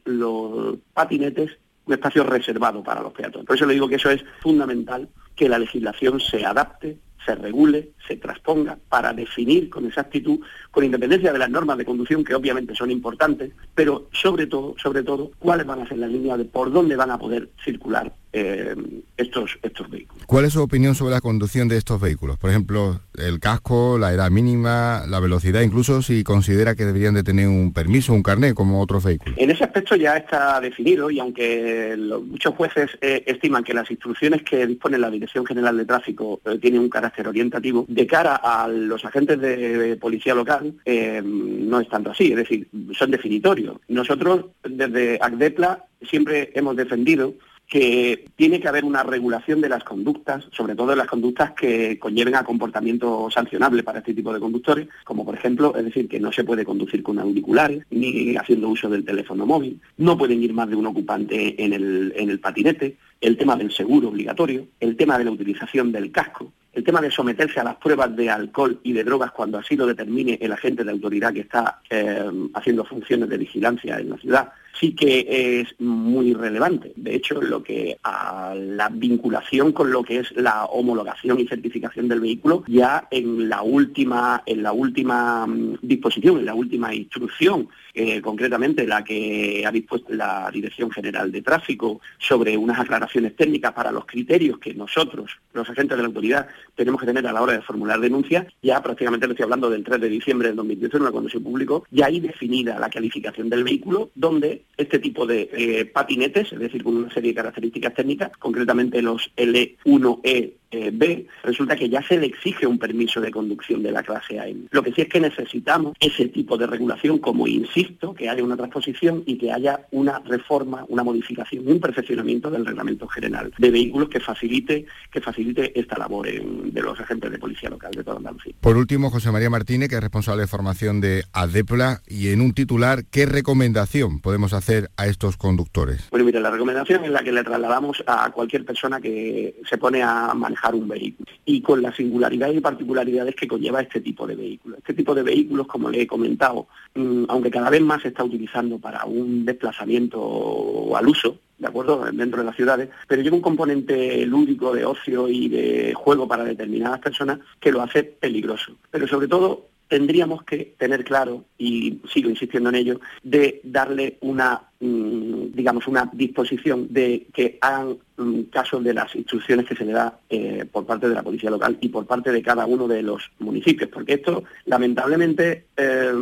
patinetes, 0.92 1.56
un 1.86 1.92
espacio 1.94 2.24
reservado 2.24 2.82
para 2.82 3.02
los 3.02 3.12
peatones. 3.12 3.46
Por 3.46 3.56
eso 3.56 3.66
le 3.66 3.74
digo 3.74 3.88
que 3.88 3.96
eso 3.96 4.10
es 4.10 4.24
fundamental, 4.40 5.08
que 5.36 5.48
la 5.48 5.58
legislación 5.58 6.20
se 6.20 6.44
adapte 6.44 6.98
se 7.24 7.34
regule, 7.34 7.92
se 8.06 8.16
transponga 8.16 8.78
para 8.88 9.12
definir 9.12 9.70
con 9.70 9.86
exactitud, 9.86 10.40
con 10.70 10.84
independencia 10.84 11.32
de 11.32 11.38
las 11.38 11.50
normas 11.50 11.78
de 11.78 11.84
conducción 11.84 12.24
que 12.24 12.34
obviamente 12.34 12.74
son 12.74 12.90
importantes, 12.90 13.52
pero 13.74 14.08
sobre 14.12 14.46
todo, 14.46 14.74
sobre 14.78 15.02
todo, 15.02 15.30
cuáles 15.38 15.66
van 15.66 15.80
a 15.80 15.88
ser 15.88 15.98
las 15.98 16.10
líneas 16.10 16.38
de 16.38 16.44
por 16.44 16.70
dónde 16.70 16.96
van 16.96 17.10
a 17.10 17.18
poder 17.18 17.48
circular 17.64 18.12
eh, 18.36 18.74
estos, 19.16 19.56
estos 19.62 19.88
vehículos. 19.88 20.26
¿Cuál 20.26 20.44
es 20.44 20.54
su 20.54 20.60
opinión 20.60 20.96
sobre 20.96 21.14
la 21.14 21.20
conducción 21.20 21.68
de 21.68 21.76
estos 21.76 22.00
vehículos? 22.00 22.36
Por 22.36 22.50
ejemplo, 22.50 23.00
el 23.16 23.38
casco, 23.38 23.96
la 23.96 24.12
edad 24.12 24.28
mínima, 24.28 25.04
la 25.06 25.20
velocidad, 25.20 25.60
incluso 25.60 26.02
si 26.02 26.24
considera 26.24 26.74
que 26.74 26.84
deberían 26.84 27.14
de 27.14 27.22
tener 27.22 27.46
un 27.46 27.72
permiso, 27.72 28.12
un 28.12 28.24
carnet 28.24 28.54
como 28.54 28.80
otros 28.80 29.04
vehículos. 29.04 29.38
En 29.38 29.52
ese 29.52 29.62
aspecto 29.62 29.94
ya 29.94 30.16
está 30.16 30.60
definido 30.60 31.12
y 31.12 31.20
aunque 31.20 31.96
muchos 32.26 32.56
jueces 32.56 32.90
eh, 33.00 33.22
estiman 33.24 33.62
que 33.62 33.72
las 33.72 33.88
instrucciones 33.88 34.42
que 34.42 34.66
dispone 34.66 34.98
la 34.98 35.10
Dirección 35.10 35.46
General 35.46 35.76
de 35.76 35.84
Tráfico 35.84 36.40
eh, 36.44 36.58
tienen 36.60 36.80
un 36.80 36.88
carácter 36.88 37.28
orientativo, 37.28 37.84
de 37.86 38.04
cara 38.04 38.34
a 38.34 38.66
los 38.66 39.04
agentes 39.04 39.40
de, 39.40 39.96
policía 40.00 40.34
local 40.34 40.74
no 40.84 41.80
es 41.80 41.88
tanto 41.88 42.10
así, 42.10 42.32
es 42.32 42.36
decir, 42.36 42.68
son 42.98 43.12
definitorios. 43.12 43.76
Nosotros 43.86 44.46
desde 44.68 45.18
ACDEPLA 45.20 45.84
siempre 46.02 46.50
hemos 46.54 46.74
defendido 46.74 47.34
que 47.68 48.26
tiene 48.36 48.60
que 48.60 48.68
haber 48.68 48.84
una 48.84 49.02
regulación 49.02 49.60
de 49.60 49.68
las 49.68 49.84
conductas, 49.84 50.46
sobre 50.52 50.74
todo 50.74 50.88
de 50.88 50.96
las 50.96 51.06
conductas 51.06 51.52
que 51.52 51.98
conlleven 51.98 52.34
a 52.34 52.44
comportamiento 52.44 53.28
sancionable 53.30 53.82
para 53.82 53.98
este 53.98 54.14
tipo 54.14 54.32
de 54.32 54.40
conductores, 54.40 54.88
como 55.04 55.24
por 55.24 55.34
ejemplo, 55.34 55.74
es 55.76 55.84
decir, 55.84 56.08
que 56.08 56.20
no 56.20 56.30
se 56.32 56.44
puede 56.44 56.64
conducir 56.64 57.02
con 57.02 57.18
auriculares 57.18 57.84
ni 57.90 58.36
haciendo 58.36 58.68
uso 58.68 58.88
del 58.88 59.04
teléfono 59.04 59.46
móvil, 59.46 59.80
no 59.96 60.16
pueden 60.16 60.42
ir 60.42 60.52
más 60.52 60.68
de 60.68 60.76
un 60.76 60.86
ocupante 60.86 61.62
en 61.62 61.72
el, 61.72 62.12
en 62.16 62.30
el 62.30 62.40
patinete, 62.40 62.96
el 63.20 63.36
tema 63.36 63.56
del 63.56 63.72
seguro 63.72 64.08
obligatorio, 64.08 64.66
el 64.80 64.96
tema 64.96 65.16
de 65.16 65.24
la 65.24 65.30
utilización 65.30 65.90
del 65.90 66.12
casco, 66.12 66.52
el 66.74 66.84
tema 66.84 67.00
de 67.00 67.10
someterse 67.10 67.60
a 67.60 67.64
las 67.64 67.76
pruebas 67.76 68.14
de 68.14 68.28
alcohol 68.28 68.80
y 68.82 68.92
de 68.92 69.04
drogas 69.04 69.30
cuando 69.32 69.58
así 69.58 69.76
lo 69.76 69.86
determine 69.86 70.38
el 70.40 70.52
agente 70.52 70.84
de 70.84 70.90
autoridad 70.90 71.32
que 71.32 71.40
está 71.40 71.80
eh, 71.88 72.30
haciendo 72.54 72.84
funciones 72.84 73.28
de 73.28 73.38
vigilancia 73.38 73.98
en 73.98 74.10
la 74.10 74.18
ciudad, 74.18 74.52
sí 74.78 74.94
que 74.94 75.60
es 75.60 75.80
muy 75.80 76.34
relevante. 76.34 76.92
De 76.96 77.14
hecho, 77.14 77.40
lo 77.40 77.62
que 77.62 77.98
a 78.02 78.54
la 78.56 78.88
vinculación 78.88 79.72
con 79.72 79.90
lo 79.90 80.02
que 80.02 80.18
es 80.18 80.32
la 80.36 80.64
homologación 80.66 81.40
y 81.40 81.46
certificación 81.46 82.08
del 82.08 82.20
vehículo, 82.20 82.64
ya 82.66 83.06
en 83.10 83.48
la 83.48 83.62
última, 83.62 84.42
en 84.46 84.62
la 84.62 84.72
última 84.72 85.46
mm, 85.46 85.78
disposición, 85.82 86.38
en 86.38 86.46
la 86.46 86.54
última 86.54 86.94
instrucción, 86.94 87.68
eh, 87.96 88.20
concretamente 88.20 88.86
la 88.86 89.04
que 89.04 89.64
ha 89.64 89.70
dispuesto 89.70 90.12
la 90.12 90.50
Dirección 90.52 90.90
General 90.90 91.30
de 91.30 91.42
Tráfico 91.42 92.00
sobre 92.18 92.56
unas 92.56 92.80
aclaraciones 92.80 93.36
técnicas 93.36 93.72
para 93.72 93.92
los 93.92 94.04
criterios 94.04 94.58
que 94.58 94.74
nosotros, 94.74 95.30
los 95.52 95.70
agentes 95.70 95.96
de 95.96 96.02
la 96.02 96.08
autoridad, 96.08 96.48
tenemos 96.74 97.00
que 97.00 97.06
tener 97.06 97.24
a 97.26 97.32
la 97.32 97.40
hora 97.40 97.52
de 97.52 97.62
formular 97.62 98.00
denuncias, 98.00 98.46
ya 98.62 98.82
prácticamente 98.82 99.26
le 99.26 99.34
estoy 99.34 99.44
hablando 99.44 99.70
del 99.70 99.84
3 99.84 100.00
de 100.00 100.08
diciembre 100.08 100.48
del 100.48 100.56
2019, 100.56 101.12
cuando 101.12 101.30
se 101.30 101.38
publicó, 101.38 101.86
ya 101.92 102.06
hay 102.06 102.18
definida 102.18 102.80
la 102.80 102.90
calificación 102.90 103.48
del 103.48 103.62
vehículo, 103.62 104.10
donde 104.16 104.63
este 104.76 104.98
tipo 104.98 105.26
de 105.26 105.48
eh, 105.52 105.84
patinetes, 105.84 106.52
es 106.52 106.58
decir, 106.58 106.82
con 106.82 106.96
una 106.96 107.12
serie 107.12 107.30
de 107.30 107.36
características 107.36 107.94
técnicas, 107.94 108.32
concretamente 108.38 109.02
los 109.02 109.30
L1E 109.36 110.52
eh, 110.74 110.90
B, 110.92 111.26
resulta 111.44 111.76
que 111.76 111.88
ya 111.88 112.02
se 112.02 112.18
le 112.18 112.26
exige 112.26 112.66
un 112.66 112.78
permiso 112.78 113.20
de 113.20 113.30
conducción 113.30 113.82
de 113.82 113.92
la 113.92 114.02
clase 114.02 114.40
A. 114.40 114.46
Lo 114.70 114.82
que 114.82 114.92
sí 114.92 115.02
es 115.02 115.08
que 115.08 115.20
necesitamos 115.20 115.96
ese 116.00 116.26
tipo 116.26 116.56
de 116.56 116.66
regulación, 116.66 117.18
como 117.18 117.46
insisto, 117.46 118.12
que 118.12 118.28
haya 118.28 118.42
una 118.42 118.56
transposición 118.56 119.22
y 119.24 119.38
que 119.38 119.52
haya 119.52 119.86
una 119.92 120.18
reforma, 120.20 120.84
una 120.88 121.04
modificación, 121.04 121.68
un 121.68 121.78
perfeccionamiento 121.78 122.50
del 122.50 122.66
reglamento 122.66 123.06
general 123.06 123.52
de 123.56 123.70
vehículos 123.70 124.08
que 124.08 124.18
facilite, 124.18 124.86
que 125.12 125.20
facilite 125.20 125.78
esta 125.78 125.96
labor 125.96 126.26
de 126.26 126.82
los 126.82 126.98
agentes 126.98 127.30
de 127.30 127.38
policía 127.38 127.70
local 127.70 127.92
de 127.92 128.02
toda 128.02 128.16
Andalucía. 128.16 128.54
Por 128.60 128.76
último, 128.76 129.10
José 129.10 129.30
María 129.30 129.50
Martínez, 129.50 129.88
que 129.88 129.96
es 129.96 130.00
responsable 130.00 130.42
de 130.42 130.48
formación 130.48 131.00
de 131.00 131.24
ADEPLA, 131.32 132.00
y 132.08 132.30
en 132.30 132.40
un 132.40 132.52
titular, 132.52 133.04
¿qué 133.10 133.26
recomendación 133.26 134.20
podemos 134.20 134.52
hacer 134.52 134.90
a 134.96 135.06
estos 135.06 135.36
conductores? 135.36 136.08
Bueno, 136.10 136.26
mire, 136.26 136.40
la 136.40 136.50
recomendación 136.50 137.04
es 137.04 137.10
la 137.10 137.22
que 137.22 137.32
le 137.32 137.44
trasladamos 137.44 138.02
a 138.06 138.30
cualquier 138.30 138.64
persona 138.64 139.00
que 139.00 139.60
se 139.68 139.78
pone 139.78 140.02
a 140.02 140.32
manejar 140.34 140.63
un 140.72 140.86
vehículo 140.86 141.28
y 141.44 141.60
con 141.60 141.82
las 141.82 141.96
singularidades 141.96 142.56
y 142.56 142.60
particularidades 142.60 143.34
que 143.34 143.48
conlleva 143.48 143.80
este 143.80 144.00
tipo 144.00 144.26
de 144.26 144.36
vehículos. 144.36 144.78
Este 144.78 144.94
tipo 144.94 145.14
de 145.14 145.22
vehículos, 145.22 145.66
como 145.66 145.90
le 145.90 146.02
he 146.02 146.06
comentado, 146.06 146.68
mm, 146.94 147.24
aunque 147.28 147.50
cada 147.50 147.70
vez 147.70 147.82
más 147.82 148.02
se 148.02 148.08
está 148.08 148.22
utilizando 148.22 148.78
para 148.78 149.04
un 149.04 149.44
desplazamiento 149.44 150.96
al 150.96 151.08
uso, 151.08 151.38
¿de 151.58 151.66
acuerdo?, 151.66 152.04
dentro 152.12 152.40
de 152.40 152.46
las 152.46 152.56
ciudades, 152.56 152.88
pero 153.08 153.22
lleva 153.22 153.36
un 153.36 153.42
componente 153.42 154.24
lúdico 154.26 154.72
de 154.72 154.84
ocio 154.84 155.28
y 155.28 155.48
de 155.48 155.94
juego 155.94 156.28
para 156.28 156.44
determinadas 156.44 157.00
personas 157.00 157.40
que 157.60 157.72
lo 157.72 157.82
hace 157.82 158.04
peligroso. 158.04 158.76
Pero 158.90 159.06
sobre 159.06 159.28
todo 159.28 159.66
tendríamos 159.88 160.42
que 160.44 160.74
tener 160.78 161.04
claro, 161.04 161.44
y 161.58 162.00
sigo 162.12 162.30
insistiendo 162.30 162.70
en 162.70 162.74
ello, 162.74 163.00
de 163.22 163.60
darle 163.62 164.18
una, 164.22 164.62
mm, 164.80 165.52
digamos, 165.52 165.86
una 165.86 166.10
disposición 166.12 166.88
de 166.90 167.26
que 167.32 167.58
hagan 167.60 167.98
mm, 168.16 168.42
caso 168.44 168.80
de 168.80 168.94
las 168.94 169.14
instrucciones 169.14 169.66
que 169.66 169.76
se 169.76 169.84
le 169.84 169.92
da 169.92 170.18
eh, 170.28 170.64
por 170.70 170.86
parte 170.86 171.08
de 171.08 171.14
la 171.14 171.22
policía 171.22 171.50
local 171.50 171.76
y 171.80 171.88
por 171.88 172.06
parte 172.06 172.32
de 172.32 172.42
cada 172.42 172.66
uno 172.66 172.88
de 172.88 173.02
los 173.02 173.30
municipios, 173.38 173.90
porque 173.90 174.14
esto, 174.14 174.44
lamentablemente, 174.66 175.66
eh, 175.76 176.12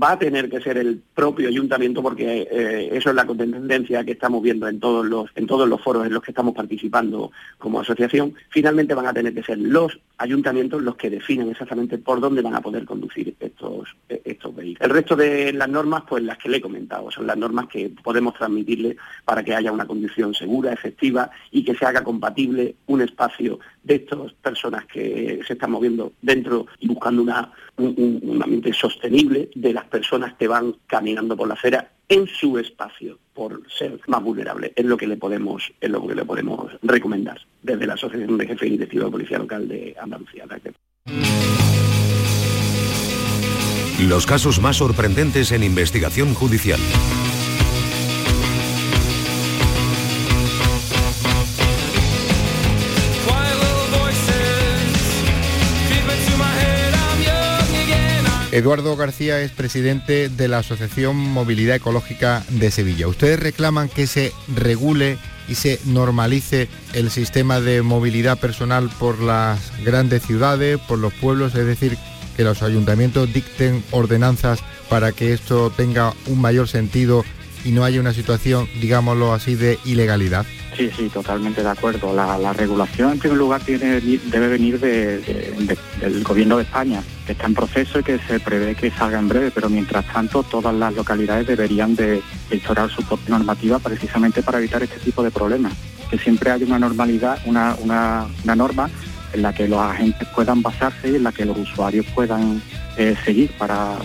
va 0.00 0.12
a 0.12 0.18
tener 0.18 0.48
que 0.48 0.60
ser 0.60 0.78
el 0.78 1.02
propio 1.14 1.48
ayuntamiento 1.48 2.02
porque 2.02 2.48
eh, 2.50 2.90
eso 2.92 3.10
es 3.10 3.16
la 3.16 3.26
tendencia 3.26 4.04
que 4.04 4.12
estamos 4.12 4.42
viendo 4.42 4.68
en 4.68 4.78
todos 4.78 5.04
los 5.04 5.30
en 5.34 5.46
todos 5.46 5.68
los 5.68 5.80
foros 5.80 6.06
en 6.06 6.12
los 6.12 6.22
que 6.22 6.30
estamos 6.30 6.54
participando 6.54 7.32
como 7.58 7.80
asociación. 7.80 8.34
Finalmente 8.50 8.94
van 8.94 9.06
a 9.06 9.12
tener 9.12 9.34
que 9.34 9.42
ser 9.42 9.58
los 9.58 9.98
ayuntamientos 10.18 10.82
los 10.82 10.96
que 10.96 11.10
definen 11.10 11.50
exactamente 11.50 11.98
por 11.98 12.20
dónde 12.20 12.42
van 12.42 12.54
a 12.54 12.60
poder 12.60 12.84
conducir 12.84 13.34
estos 13.40 13.88
estos 14.08 14.54
vehículos. 14.54 14.88
El 14.88 14.94
resto 14.94 15.16
de 15.16 15.52
las 15.52 15.68
normas 15.68 16.04
pues 16.08 16.22
las 16.22 16.38
que 16.38 16.48
le 16.48 16.58
he 16.58 16.60
comentado 16.60 17.10
son 17.10 17.26
las 17.26 17.36
normas 17.36 17.66
que 17.68 17.90
podemos 18.02 18.34
transmitirle 18.34 18.96
para 19.24 19.42
que 19.42 19.54
haya 19.54 19.72
una 19.72 19.86
conducción 19.86 20.34
segura 20.34 20.72
efectiva 20.72 21.30
y 21.50 21.64
que 21.64 21.74
se 21.74 21.84
haga 21.84 22.04
compatible 22.04 22.76
un 22.86 23.02
espacio 23.02 23.58
de 23.82 23.96
estas 23.96 24.32
personas 24.34 24.84
que 24.86 25.40
se 25.46 25.52
están 25.54 25.70
moviendo 25.70 26.12
dentro 26.20 26.66
y 26.78 26.88
buscando 26.88 27.22
una 27.22 27.52
un, 27.76 28.40
ambiente 28.42 28.72
sostenible 28.72 29.50
de 29.54 29.72
las 29.72 29.84
personas 29.84 30.34
que 30.34 30.48
van 30.48 30.76
caminando 30.86 31.36
por 31.36 31.48
la 31.48 31.54
acera 31.54 31.92
en 32.08 32.26
su 32.26 32.58
espacio 32.58 33.18
por 33.32 33.62
ser 33.70 34.00
más 34.06 34.22
vulnerable. 34.22 34.72
Es 34.74 34.84
lo 34.84 34.96
que 34.96 35.06
le 35.06 35.16
podemos, 35.16 35.72
es 35.80 35.90
lo 35.90 36.06
que 36.06 36.14
le 36.14 36.24
podemos 36.24 36.72
recomendar 36.82 37.40
desde 37.62 37.86
la 37.86 37.94
Asociación 37.94 38.36
de 38.36 38.46
Jefes 38.46 38.70
y 38.70 38.76
de 38.76 38.86
Policía 38.86 39.38
Local 39.38 39.68
de 39.68 39.96
Andalucía. 40.00 40.44
Los 44.08 44.26
casos 44.26 44.60
más 44.60 44.76
sorprendentes 44.76 45.52
en 45.52 45.62
investigación 45.62 46.34
judicial. 46.34 46.80
Eduardo 58.60 58.94
García 58.94 59.40
es 59.40 59.52
presidente 59.52 60.28
de 60.28 60.46
la 60.46 60.58
Asociación 60.58 61.16
Movilidad 61.16 61.76
Ecológica 61.76 62.44
de 62.50 62.70
Sevilla. 62.70 63.08
Ustedes 63.08 63.40
reclaman 63.40 63.88
que 63.88 64.06
se 64.06 64.34
regule 64.54 65.16
y 65.48 65.54
se 65.54 65.80
normalice 65.86 66.68
el 66.92 67.10
sistema 67.10 67.62
de 67.62 67.80
movilidad 67.80 68.38
personal 68.38 68.90
por 68.98 69.18
las 69.22 69.72
grandes 69.82 70.24
ciudades, 70.24 70.78
por 70.78 70.98
los 70.98 71.14
pueblos, 71.14 71.54
es 71.54 71.64
decir, 71.64 71.96
que 72.36 72.44
los 72.44 72.62
ayuntamientos 72.62 73.32
dicten 73.32 73.82
ordenanzas 73.92 74.60
para 74.90 75.12
que 75.12 75.32
esto 75.32 75.70
tenga 75.70 76.12
un 76.26 76.42
mayor 76.42 76.68
sentido 76.68 77.24
y 77.64 77.72
no 77.72 77.84
haya 77.84 78.00
una 78.00 78.12
situación, 78.12 78.68
digámoslo 78.80 79.32
así, 79.32 79.54
de 79.54 79.78
ilegalidad. 79.84 80.46
Sí, 80.76 80.90
sí, 80.96 81.08
totalmente 81.08 81.62
de 81.62 81.68
acuerdo. 81.68 82.14
La, 82.14 82.52
regulación, 82.52 83.12
en 83.12 83.18
primer 83.18 83.38
lugar, 83.38 83.60
tiene, 83.60 84.00
debe 84.00 84.48
venir 84.48 84.78
del 84.78 86.24
Gobierno 86.24 86.56
de 86.56 86.62
España, 86.62 87.02
que 87.26 87.32
está 87.32 87.46
en 87.46 87.54
proceso 87.54 87.98
y 87.98 88.02
que 88.02 88.18
se 88.20 88.40
prevé 88.40 88.74
que 88.74 88.90
salga 88.90 89.18
en 89.18 89.28
breve, 89.28 89.50
pero 89.50 89.68
mientras 89.68 90.06
tanto 90.06 90.42
todas 90.42 90.74
las 90.74 90.94
localidades 90.94 91.46
deberían 91.46 91.94
de, 91.96 92.22
instaurar 92.50 92.90
su 92.90 93.02
propia 93.02 93.36
normativa 93.36 93.78
precisamente 93.78 94.42
para 94.42 94.58
evitar 94.58 94.82
este 94.82 94.98
tipo 95.00 95.22
de 95.22 95.30
problemas. 95.30 95.72
Que 96.08 96.18
siempre 96.18 96.50
haya 96.50 96.66
una 96.66 96.78
normalidad, 96.78 97.38
una, 97.44 98.26
norma 98.44 98.90
en 99.32 99.42
la 99.42 99.52
que 99.52 99.68
los 99.68 99.80
agentes 99.80 100.26
puedan 100.34 100.62
basarse 100.62 101.10
y 101.10 101.16
en 101.16 101.24
la 101.24 101.32
que 101.32 101.44
los 101.44 101.58
usuarios 101.58 102.06
puedan 102.14 102.62
eh, 102.96 103.14
seguir 103.24 103.50
para, 103.58 103.96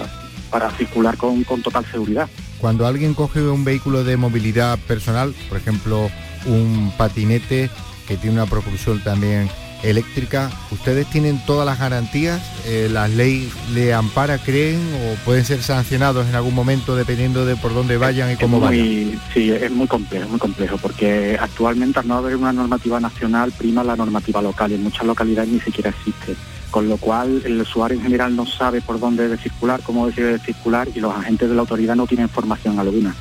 para 0.49 0.69
circular 0.71 1.17
con, 1.17 1.43
con 1.43 1.61
total 1.61 1.85
seguridad. 1.85 2.29
Cuando 2.65 2.87
alguien 2.87 3.13
coge 3.13 3.43
un 3.43 3.63
vehículo 3.63 4.03
de 4.03 4.17
movilidad 4.17 4.79
personal, 4.87 5.35
por 5.49 5.59
ejemplo, 5.59 6.09
un 6.47 6.91
patinete 6.97 7.69
que 8.07 8.17
tiene 8.17 8.37
una 8.37 8.47
propulsión 8.47 9.03
también 9.03 9.51
eléctrica. 9.83 10.49
¿Ustedes 10.71 11.07
tienen 11.11 11.39
todas 11.45 11.67
las 11.67 11.77
garantías? 11.77 12.41
Eh, 12.65 12.89
¿La 12.91 13.07
ley 13.07 13.51
le 13.75 13.93
ampara, 13.93 14.39
creen, 14.39 14.79
o 14.95 15.25
pueden 15.25 15.45
ser 15.45 15.61
sancionados 15.61 16.25
en 16.25 16.33
algún 16.33 16.55
momento 16.55 16.95
dependiendo 16.95 17.45
de 17.45 17.55
por 17.55 17.71
dónde 17.71 17.97
vayan 17.97 18.31
y 18.31 18.35
cómo 18.35 18.59
vayan? 18.59 19.21
Sí, 19.31 19.51
es 19.51 19.69
muy 19.69 19.85
complejo, 19.85 20.27
muy 20.27 20.39
complejo, 20.39 20.79
porque 20.79 21.37
actualmente 21.39 21.99
al 21.99 22.07
no 22.07 22.15
haber 22.15 22.35
una 22.35 22.51
normativa 22.51 22.99
nacional 22.99 23.51
prima 23.51 23.83
la 23.83 23.95
normativa 23.95 24.41
local 24.41 24.71
y 24.71 24.73
en 24.73 24.81
muchas 24.81 25.05
localidades 25.05 25.51
ni 25.51 25.59
siquiera 25.59 25.91
existe. 25.91 26.35
Con 26.75 26.89
lo 26.89 26.97
cual 26.97 27.41
el 27.45 27.61
usuario 27.61 27.97
en 27.97 28.03
general 28.03 28.35
no 28.35 28.45
sabe 28.45 28.81
por 28.81 28.99
dónde 28.99 29.23
debe 29.23 29.37
circular, 29.37 29.79
cómo 29.81 30.11
debe 30.11 30.37
circular 30.39 30.89
y 30.93 30.99
los 30.99 31.15
agentes 31.15 31.47
de 31.47 31.55
la 31.55 31.61
autoridad 31.61 31.95
no 31.95 32.05
tienen 32.05 32.25
información 32.25 32.77
alguna 32.77 33.15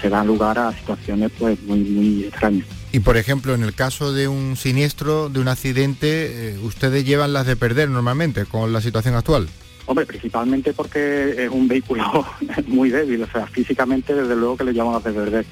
se 0.00 0.08
dan 0.08 0.26
lugar 0.26 0.58
a 0.58 0.72
situaciones 0.72 1.30
pues 1.38 1.62
muy, 1.64 1.80
muy 1.80 2.24
extrañas. 2.24 2.66
Y 2.92 3.00
por 3.00 3.18
ejemplo, 3.18 3.54
en 3.54 3.62
el 3.62 3.74
caso 3.74 4.14
de 4.14 4.26
un 4.26 4.56
siniestro, 4.56 5.28
de 5.28 5.38
un 5.38 5.48
accidente, 5.48 6.54
eh, 6.54 6.58
ustedes 6.62 7.04
llevan 7.04 7.34
las 7.34 7.46
de 7.46 7.56
perder 7.56 7.90
normalmente 7.90 8.46
con 8.46 8.72
la 8.72 8.80
situación 8.80 9.16
actual. 9.16 9.50
Hombre, 9.84 10.06
principalmente 10.06 10.72
porque 10.72 11.44
es 11.44 11.50
un 11.50 11.68
vehículo 11.68 12.26
muy 12.68 12.88
débil, 12.88 13.22
o 13.22 13.30
sea, 13.30 13.46
físicamente 13.48 14.14
desde 14.14 14.34
luego 14.34 14.56
que 14.56 14.64
le 14.64 14.72
las 14.72 15.04
de 15.04 15.12
perder, 15.12 15.44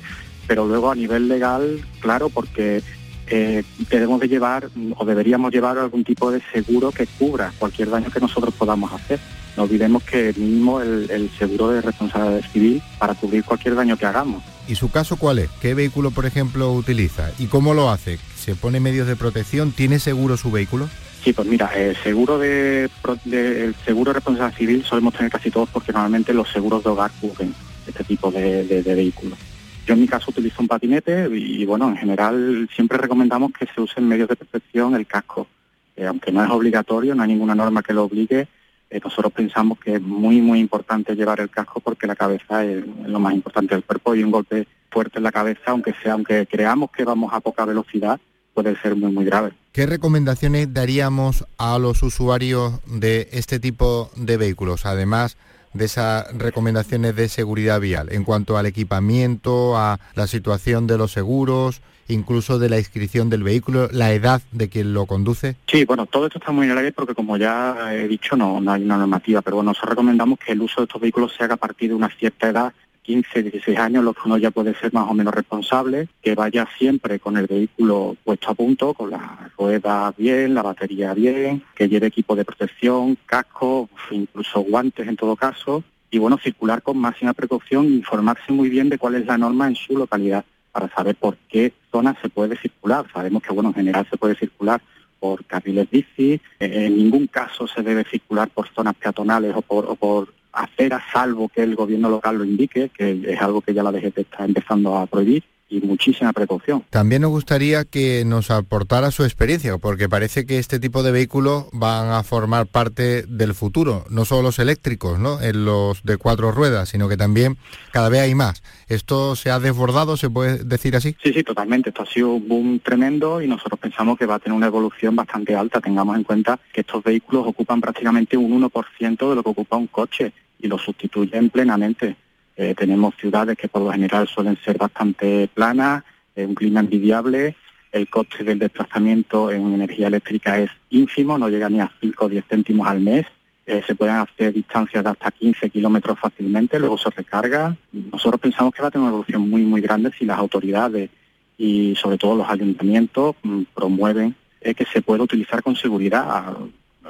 pero 0.46 0.66
luego 0.66 0.90
a 0.90 0.94
nivel 0.94 1.28
legal, 1.28 1.84
claro, 2.00 2.30
porque 2.30 2.82
eh, 3.28 3.62
debemos 3.90 4.20
de 4.20 4.28
llevar 4.28 4.68
o 4.96 5.04
deberíamos 5.04 5.52
llevar 5.52 5.78
algún 5.78 6.04
tipo 6.04 6.30
de 6.30 6.42
seguro 6.52 6.90
que 6.90 7.06
cubra 7.06 7.52
cualquier 7.58 7.90
daño 7.90 8.10
que 8.10 8.20
nosotros 8.20 8.54
podamos 8.54 8.92
hacer. 8.92 9.18
No 9.56 9.64
olvidemos 9.64 10.02
que 10.02 10.32
mínimo 10.36 10.80
el, 10.80 11.30
seguro 11.38 11.70
de 11.70 11.82
responsabilidad 11.82 12.50
civil 12.50 12.82
para 12.98 13.14
cubrir 13.14 13.44
cualquier 13.44 13.74
daño 13.74 13.96
que 13.96 14.06
hagamos. 14.06 14.42
¿Y 14.66 14.74
su 14.74 14.90
caso 14.90 15.16
cuál 15.16 15.40
es? 15.40 15.50
¿Qué 15.60 15.74
vehículo, 15.74 16.10
por 16.10 16.24
ejemplo, 16.24 16.72
utiliza? 16.72 17.30
¿Y 17.38 17.46
cómo 17.46 17.74
lo 17.74 17.90
hace? 17.90 18.18
¿Se 18.36 18.54
pone 18.54 18.80
medios 18.80 19.06
de 19.06 19.16
protección? 19.16 19.72
¿Tiene 19.72 19.98
seguro 19.98 20.36
su 20.36 20.50
vehículo? 20.50 20.88
Sí, 21.22 21.32
pues 21.32 21.46
mira, 21.46 21.66
el 21.68 21.96
seguro 21.96 22.38
de, 22.38 22.90
el 23.30 23.76
seguro 23.84 24.10
de 24.10 24.14
responsabilidad 24.14 24.58
civil 24.58 24.84
solemos 24.84 25.14
tener 25.14 25.30
casi 25.30 25.50
todos 25.50 25.68
porque 25.68 25.92
normalmente 25.92 26.34
los 26.34 26.50
seguros 26.50 26.82
de 26.82 26.90
hogar 26.90 27.12
cubren 27.20 27.54
este 27.86 28.02
tipo 28.04 28.30
de, 28.30 28.82
vehículos. 28.84 29.38
Yo 29.86 29.94
en 29.94 30.00
mi 30.00 30.06
caso 30.06 30.30
utilizo 30.30 30.62
un 30.62 30.68
patinete 30.68 31.28
y 31.32 31.64
bueno, 31.64 31.88
en 31.88 31.96
general 31.96 32.68
siempre 32.74 32.98
recomendamos 32.98 33.52
que 33.52 33.66
se 33.66 33.80
usen 33.80 34.06
medios 34.06 34.28
de 34.28 34.36
protección, 34.36 34.94
el 34.94 35.06
casco. 35.06 35.48
Eh, 35.96 36.06
aunque 36.06 36.32
no 36.32 36.42
es 36.42 36.50
obligatorio, 36.50 37.14
no 37.14 37.22
hay 37.22 37.28
ninguna 37.28 37.54
norma 37.54 37.82
que 37.82 37.92
lo 37.92 38.04
obligue, 38.04 38.48
eh, 38.92 39.00
nosotros 39.02 39.32
pensamos 39.32 39.78
que 39.78 39.94
es 39.94 40.02
muy, 40.02 40.42
muy 40.42 40.60
importante 40.60 41.14
llevar 41.14 41.40
el 41.40 41.48
casco 41.48 41.80
porque 41.80 42.06
la 42.06 42.14
cabeza 42.14 42.62
es, 42.62 42.84
lo 43.06 43.18
más 43.18 43.32
importante 43.32 43.74
del 43.74 43.84
cuerpo 43.84 44.14
y 44.14 44.22
un 44.22 44.30
golpe 44.30 44.68
fuerte 44.90 45.18
en 45.18 45.24
la 45.24 45.32
cabeza, 45.32 45.62
aunque 45.66 45.94
sea, 46.02 46.12
aunque 46.12 46.46
creamos 46.46 46.90
que 46.90 47.04
vamos 47.04 47.32
a 47.32 47.40
poca 47.40 47.64
velocidad, 47.64 48.20
puede 48.52 48.78
ser 48.82 48.94
muy, 48.94 49.10
muy 49.10 49.24
grave. 49.24 49.52
¿Qué 49.72 49.86
recomendaciones 49.86 50.74
daríamos 50.74 51.46
a 51.56 51.78
los 51.78 52.02
usuarios 52.02 52.80
de 52.84 53.30
este 53.32 53.58
tipo 53.58 54.10
de 54.16 54.36
vehículos, 54.36 54.84
además 54.84 55.38
de 55.74 55.84
esas 55.84 56.32
recomendaciones 56.36 57.16
de 57.16 57.28
seguridad 57.28 57.80
vial, 57.80 58.08
en 58.12 58.24
cuanto 58.24 58.56
al 58.58 58.66
equipamiento, 58.66 59.76
a 59.76 59.98
la 60.14 60.26
situación 60.26 60.86
de 60.86 60.98
los 60.98 61.12
seguros, 61.12 61.80
incluso 62.08 62.58
de 62.58 62.68
la 62.68 62.78
inscripción 62.78 63.30
del 63.30 63.42
vehículo, 63.42 63.88
la 63.90 64.12
edad 64.12 64.42
de 64.52 64.68
quien 64.68 64.94
lo 64.94 65.06
conduce? 65.06 65.56
Sí, 65.66 65.84
bueno, 65.84 66.06
todo 66.06 66.26
esto 66.26 66.38
está 66.38 66.52
muy 66.52 66.66
en 66.66 66.72
el 66.72 66.78
aire 66.78 66.92
porque 66.92 67.14
como 67.14 67.36
ya 67.36 67.94
he 67.94 68.08
dicho 68.08 68.36
no, 68.36 68.60
no 68.60 68.72
hay 68.72 68.82
una 68.82 68.98
normativa, 68.98 69.42
pero 69.42 69.56
bueno, 69.56 69.70
nosotros 69.70 69.90
recomendamos 69.90 70.38
que 70.38 70.52
el 70.52 70.60
uso 70.60 70.80
de 70.80 70.84
estos 70.84 71.00
vehículos 71.00 71.32
se 71.36 71.44
haga 71.44 71.54
a 71.54 71.58
partir 71.58 71.90
de 71.90 71.96
una 71.96 72.08
cierta 72.08 72.48
edad 72.48 72.72
15, 73.02 73.42
16 73.42 73.78
años, 73.78 74.04
lo 74.04 74.14
que 74.14 74.20
uno 74.24 74.38
ya 74.38 74.50
puede 74.50 74.74
ser 74.74 74.92
más 74.92 75.10
o 75.10 75.14
menos 75.14 75.34
responsable, 75.34 76.08
que 76.22 76.34
vaya 76.34 76.68
siempre 76.78 77.18
con 77.18 77.36
el 77.36 77.46
vehículo 77.46 78.16
puesto 78.24 78.50
a 78.50 78.54
punto, 78.54 78.94
con 78.94 79.10
la 79.10 79.50
rueda 79.58 80.14
bien, 80.16 80.54
la 80.54 80.62
batería 80.62 81.12
bien, 81.14 81.62
que 81.74 81.88
lleve 81.88 82.06
equipo 82.06 82.36
de 82.36 82.44
protección, 82.44 83.18
casco, 83.26 83.88
incluso 84.10 84.60
guantes 84.60 85.06
en 85.08 85.16
todo 85.16 85.36
caso, 85.36 85.82
y 86.10 86.18
bueno, 86.18 86.38
circular 86.38 86.82
con 86.82 86.98
máxima 86.98 87.32
precaución, 87.32 87.86
informarse 87.86 88.52
muy 88.52 88.68
bien 88.68 88.88
de 88.88 88.98
cuál 88.98 89.14
es 89.14 89.26
la 89.26 89.38
norma 89.38 89.66
en 89.66 89.76
su 89.76 89.96
localidad 89.96 90.44
para 90.70 90.88
saber 90.88 91.16
por 91.16 91.36
qué 91.48 91.72
zona 91.90 92.16
se 92.20 92.28
puede 92.28 92.56
circular. 92.56 93.06
Sabemos 93.12 93.42
que, 93.42 93.52
bueno, 93.52 93.70
en 93.70 93.74
general 93.74 94.06
se 94.10 94.16
puede 94.16 94.34
circular 94.34 94.80
por 95.18 95.44
carriles 95.44 95.88
bici, 95.90 96.40
en 96.58 96.96
ningún 96.96 97.28
caso 97.28 97.66
se 97.66 97.82
debe 97.82 98.04
circular 98.04 98.48
por 98.50 98.68
zonas 98.74 98.94
peatonales 98.94 99.54
o 99.54 99.62
por, 99.62 99.86
o 99.86 99.94
por 99.94 100.34
aceras, 100.52 101.02
salvo 101.12 101.48
que 101.48 101.62
el 101.62 101.74
gobierno 101.74 102.08
local 102.08 102.38
lo 102.38 102.44
indique, 102.44 102.90
que 102.90 103.22
es 103.26 103.40
algo 103.40 103.60
que 103.60 103.74
ya 103.74 103.82
la 103.82 103.92
DGT 103.92 104.18
está 104.18 104.44
empezando 104.44 104.96
a 104.96 105.06
prohibir. 105.06 105.42
y 105.72 105.80
muchísima 105.80 106.32
precaución. 106.34 106.84
También 106.90 107.22
nos 107.22 107.30
gustaría 107.30 107.86
que 107.86 108.24
nos 108.26 108.50
aportara 108.50 109.10
su 109.10 109.24
experiencia, 109.24 109.78
porque 109.78 110.06
parece 110.06 110.44
que 110.44 110.58
este 110.58 110.78
tipo 110.78 111.02
de 111.02 111.12
vehículos 111.12 111.64
van 111.72 112.10
a 112.10 112.22
formar 112.22 112.66
parte 112.66 113.22
del 113.22 113.54
futuro, 113.54 114.04
no 114.10 114.26
solo 114.26 114.42
los 114.42 114.58
eléctricos, 114.58 115.18
¿no? 115.18 115.40
En 115.40 115.64
los 115.64 116.02
de 116.02 116.18
cuatro 116.18 116.52
ruedas, 116.52 116.90
sino 116.90 117.08
que 117.08 117.16
también 117.16 117.56
cada 117.90 118.10
vez 118.10 118.20
hay 118.20 118.34
más. 118.34 118.62
¿Esto 118.88 119.34
se 119.34 119.50
ha 119.50 119.60
desbordado, 119.60 120.18
se 120.18 120.28
puede 120.28 120.62
decir 120.62 120.94
así? 120.94 121.16
Sí, 121.22 121.32
sí, 121.32 121.42
totalmente. 121.42 121.88
Esto 121.88 122.02
ha 122.02 122.06
sido 122.06 122.34
un 122.34 122.46
boom 122.46 122.80
tremendo 122.80 123.40
y 123.40 123.48
nosotros 123.48 123.80
pensamos 123.80 124.18
que 124.18 124.26
va 124.26 124.34
a 124.34 124.38
tener 124.40 124.54
una 124.54 124.66
evolución 124.66 125.16
bastante 125.16 125.54
alta. 125.54 125.80
Tengamos 125.80 126.16
en 126.16 126.24
cuenta 126.24 126.60
que 126.70 126.82
estos 126.82 127.02
vehículos 127.02 127.46
ocupan 127.46 127.80
prácticamente 127.80 128.36
un 128.36 128.62
1% 128.62 129.30
de 129.30 129.34
lo 129.34 129.42
que 129.42 129.50
ocupa 129.50 129.78
un 129.78 129.86
coche 129.86 130.34
y 130.62 130.68
lo 130.68 130.78
sustituyen 130.78 131.50
plenamente. 131.50 132.16
Eh, 132.56 132.74
tenemos 132.74 133.14
ciudades 133.16 133.58
que 133.58 133.68
por 133.68 133.82
lo 133.82 133.92
general 133.92 134.28
suelen 134.28 134.56
ser 134.64 134.78
bastante 134.78 135.48
planas, 135.52 136.04
eh, 136.34 136.46
un 136.46 136.54
clima 136.54 136.80
envidiable, 136.80 137.56
el 137.90 138.08
coste 138.08 138.44
del 138.44 138.58
desplazamiento 138.58 139.50
en 139.50 139.74
energía 139.74 140.06
eléctrica 140.06 140.58
es 140.58 140.70
ínfimo, 140.90 141.36
no 141.36 141.48
llega 141.48 141.68
ni 141.68 141.80
a 141.80 141.90
5 142.00 142.24
o 142.24 142.28
10 142.28 142.44
céntimos 142.48 142.86
al 142.86 143.00
mes, 143.00 143.26
eh, 143.66 143.82
se 143.86 143.94
pueden 143.94 144.16
hacer 144.16 144.52
distancias 144.52 145.04
de 145.04 145.10
hasta 145.10 145.30
15 145.30 145.70
kilómetros 145.70 146.18
fácilmente, 146.18 146.78
luego 146.78 146.96
se 146.96 147.10
recarga. 147.10 147.76
Nosotros 147.92 148.40
pensamos 148.40 148.72
que 148.74 148.82
va 148.82 148.88
a 148.88 148.90
tener 148.90 149.02
una 149.02 149.10
evolución 149.10 149.48
muy, 149.48 149.62
muy 149.62 149.80
grande 149.80 150.10
si 150.18 150.24
las 150.24 150.38
autoridades 150.38 151.10
y 151.58 151.94
sobre 151.96 152.18
todo 152.18 152.36
los 152.36 152.48
ayuntamientos 152.48 153.36
mm, 153.42 153.62
promueven 153.74 154.34
que 154.60 154.84
se 154.84 155.02
pueda 155.02 155.24
utilizar 155.24 155.60
con 155.60 155.74
seguridad 155.74 156.56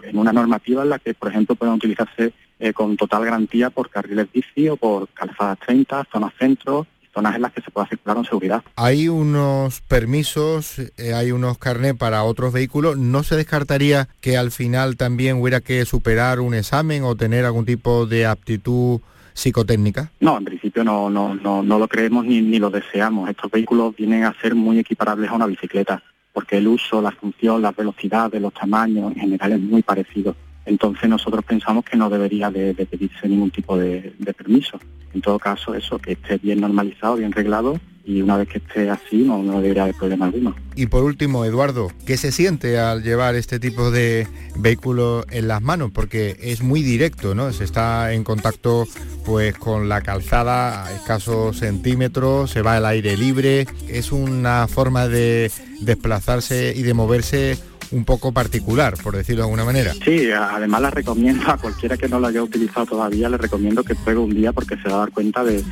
en 0.02 0.16
una 0.16 0.32
normativa 0.32 0.82
en 0.82 0.88
la 0.88 0.98
que, 0.98 1.12
por 1.12 1.28
ejemplo, 1.30 1.54
puedan 1.54 1.74
utilizarse 1.74 2.32
eh, 2.62 2.72
con 2.72 2.96
total 2.96 3.25
garantía 3.25 3.70
por 3.70 3.90
carriles 3.90 4.29
bici 4.33 4.68
o 4.68 4.77
por 4.77 5.09
calzadas 5.09 5.59
30, 5.66 6.07
zonas 6.12 6.33
centro, 6.38 6.87
zonas 7.12 7.35
en 7.35 7.42
las 7.42 7.53
que 7.53 7.61
se 7.61 7.72
pueda 7.72 7.88
circular 7.88 8.14
con 8.14 8.25
seguridad. 8.25 8.62
Hay 8.77 9.09
unos 9.09 9.81
permisos, 9.81 10.79
eh, 10.79 11.12
hay 11.12 11.33
unos 11.33 11.59
carnés 11.59 11.94
para 11.94 12.22
otros 12.22 12.53
vehículos. 12.53 12.96
¿No 12.96 13.25
se 13.25 13.35
descartaría 13.35 14.09
que 14.20 14.37
al 14.37 14.53
final 14.53 14.96
también 14.96 15.40
hubiera 15.40 15.61
que 15.61 15.85
superar 15.85 16.38
un 16.38 16.55
examen 16.55 17.03
o 17.03 17.16
tener 17.16 17.44
algún 17.44 17.64
tipo 17.64 18.07
de 18.07 18.27
aptitud 18.27 19.01
psicotécnica? 19.35 20.12
No, 20.20 20.38
en 20.38 20.44
principio 20.44 20.85
no, 20.85 21.11
no, 21.11 21.35
no, 21.35 21.64
no 21.64 21.79
lo 21.81 21.88
creemos 21.88 22.25
ni, 22.25 22.42
ni 22.42 22.61
lo 22.61 22.70
deseamos. 22.70 23.29
Estos 23.29 23.51
vehículos 23.51 23.96
vienen 23.96 24.22
a 24.22 24.40
ser 24.40 24.55
muy 24.55 24.79
equiparables 24.79 25.29
a 25.29 25.35
una 25.35 25.46
bicicleta, 25.46 26.01
porque 26.33 26.59
el 26.59 26.68
uso, 26.68 27.03
la 27.03 27.11
función, 27.11 27.61
las 27.61 27.75
velocidades, 27.75 28.40
los 28.40 28.55
tamaños 28.55 29.11
en 29.16 29.20
general 29.20 29.51
es 29.51 29.61
muy 29.61 29.83
parecido. 29.83 30.37
Entonces 30.64 31.09
nosotros 31.09 31.44
pensamos 31.44 31.85
que 31.85 31.96
no 31.96 32.09
debería 32.09 32.51
de, 32.51 32.75
pedirse 32.75 33.29
ningún 33.29 33.51
tipo 33.51 33.77
de, 33.77 34.14
permiso. 34.37 34.79
En 35.12 35.20
todo 35.20 35.38
caso, 35.38 35.75
eso, 35.75 35.98
que 35.98 36.12
esté 36.12 36.38
bien 36.38 36.61
normalizado, 36.61 37.16
bien 37.16 37.33
reglado 37.33 37.79
y 38.05 38.20
una 38.20 38.37
vez 38.37 38.48
que 38.48 38.59
esté 38.59 38.90
así 38.90 39.18
no, 39.18 39.42
no 39.42 39.61
debería 39.61 39.85
haber 39.85 39.94
problema 39.94 40.25
alguno. 40.27 40.57
Y 40.75 40.87
por 40.87 41.05
último, 41.05 41.44
Eduardo, 41.44 41.88
¿qué 42.07 42.16
se 42.16 42.33
siente 42.33 42.79
al 42.79 43.03
llevar 43.03 43.35
este 43.37 43.61
tipo 43.61 43.90
de 43.90 44.27
vehículo 44.57 45.25
en 45.31 45.48
las 45.48 45.62
manos? 45.62 45.90
Porque 45.92 46.37
es 46.40 46.62
muy 46.62 46.83
directo, 46.83 47.35
¿no? 47.35 47.53
Se 47.53 47.64
está 47.64 48.12
en 48.12 48.25
contacto 48.25 48.87
pues 49.25 49.57
con 49.57 49.88
la 49.88 50.01
calzada 50.01 50.87
a 50.87 50.92
escasos 50.92 51.59
centímetros, 51.59 52.51
se 52.51 52.62
va 52.62 52.77
al 52.77 52.87
aire 52.87 53.16
libre, 53.16 53.66
es 53.88 54.11
una 54.11 54.66
forma 54.66 55.07
de 55.07 55.53
desplazarse 55.81 56.72
y 56.75 56.83
de 56.83 56.94
moverse 56.94 57.59
un 57.92 58.05
poco 58.05 58.33
particular, 58.33 58.94
por 59.02 59.16
decirlo 59.16 59.42
de 59.42 59.46
alguna 59.46 59.64
manera. 59.64 59.92
Sí, 60.05 60.31
además 60.31 60.83
la 60.83 60.90
recomiendo 60.90 61.50
a 61.50 61.57
cualquiera 61.57 61.96
que 61.96 62.09
no 62.09 62.18
lo 62.18 62.26
haya 62.26 62.42
utilizado 62.42 62.87
todavía, 62.87 63.28
le 63.28 63.37
recomiendo 63.37 63.85
que 63.85 63.94
pruebe 63.94 64.20
un 64.20 64.35
día 64.35 64.52
porque 64.52 64.76
se 64.76 64.88
va 64.88 64.96
a 64.96 64.98
dar 64.98 65.12
cuenta 65.12 65.44
de, 65.44 65.62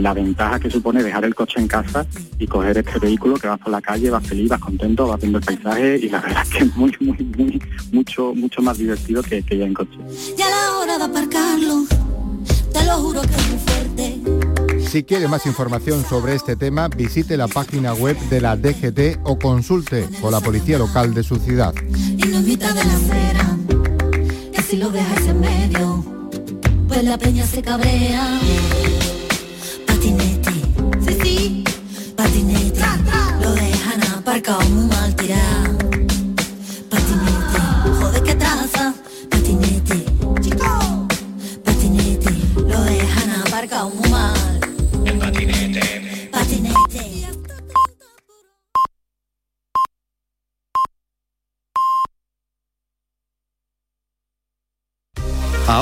la 0.00 0.14
ventaja 0.14 0.60
que 0.60 0.70
supone 0.70 1.02
dejar 1.02 1.24
el 1.24 1.34
coche 1.34 1.60
en 1.60 1.68
casa 1.68 2.06
y 2.38 2.46
coger 2.46 2.78
este 2.78 2.98
vehículo 2.98 3.36
que 3.36 3.48
vas 3.48 3.58
por 3.58 3.70
la 3.70 3.80
calle, 3.80 4.10
vas 4.10 4.26
feliz, 4.26 4.48
vas 4.48 4.60
contento, 4.60 5.06
vas 5.06 5.20
viendo 5.20 5.38
el 5.38 5.44
paisaje 5.44 5.98
y 6.02 6.08
la 6.08 6.20
verdad 6.22 6.42
es 6.42 6.50
que 6.50 6.64
es 6.64 6.76
muy, 6.76 6.94
muy, 7.00 7.16
muy, 7.36 7.62
mucho, 7.92 8.34
mucho 8.34 8.62
más 8.62 8.78
divertido 8.78 9.22
que, 9.22 9.42
que 9.42 9.58
ya 9.58 9.66
en 9.66 9.74
coche. 9.74 9.98
Ya 10.36 10.48
la 10.48 10.78
hora 10.78 10.98
de 10.98 11.04
aparcarlo, 11.04 11.84
te 12.72 12.84
lo 12.84 12.92
juro 12.98 13.22
que 13.22 13.34
es 13.34 13.48
muy 13.48 13.58
fuerte 13.58 14.65
si 14.86 15.04
quiere 15.04 15.28
más 15.28 15.46
información 15.46 16.04
sobre 16.08 16.34
este 16.34 16.56
tema, 16.56 16.88
visite 16.88 17.36
la 17.36 17.48
página 17.48 17.92
web 17.94 18.16
de 18.30 18.40
la 18.40 18.56
DGT 18.56 19.20
o 19.24 19.38
consulte 19.38 20.08
con 20.20 20.32
la 20.32 20.40
policía 20.40 20.78
local 20.78 21.14
de 21.14 21.22
su 21.22 21.36
ciudad. 21.36 21.74
Pues 29.86 29.98
sí, 30.00 30.16
sí, 31.22 31.64
lo 33.42 33.54
dejan 33.54 34.02
aparcado 34.14 34.60
muy 34.70 34.86
mal 34.86 35.14
tirado. 35.16 35.85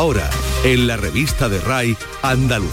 Ahora, 0.05 0.29
en 0.65 0.87
la 0.87 0.99
revista 0.99 1.49
de 1.49 1.59
RAI, 1.61 1.97
Andalucía. 2.21 2.71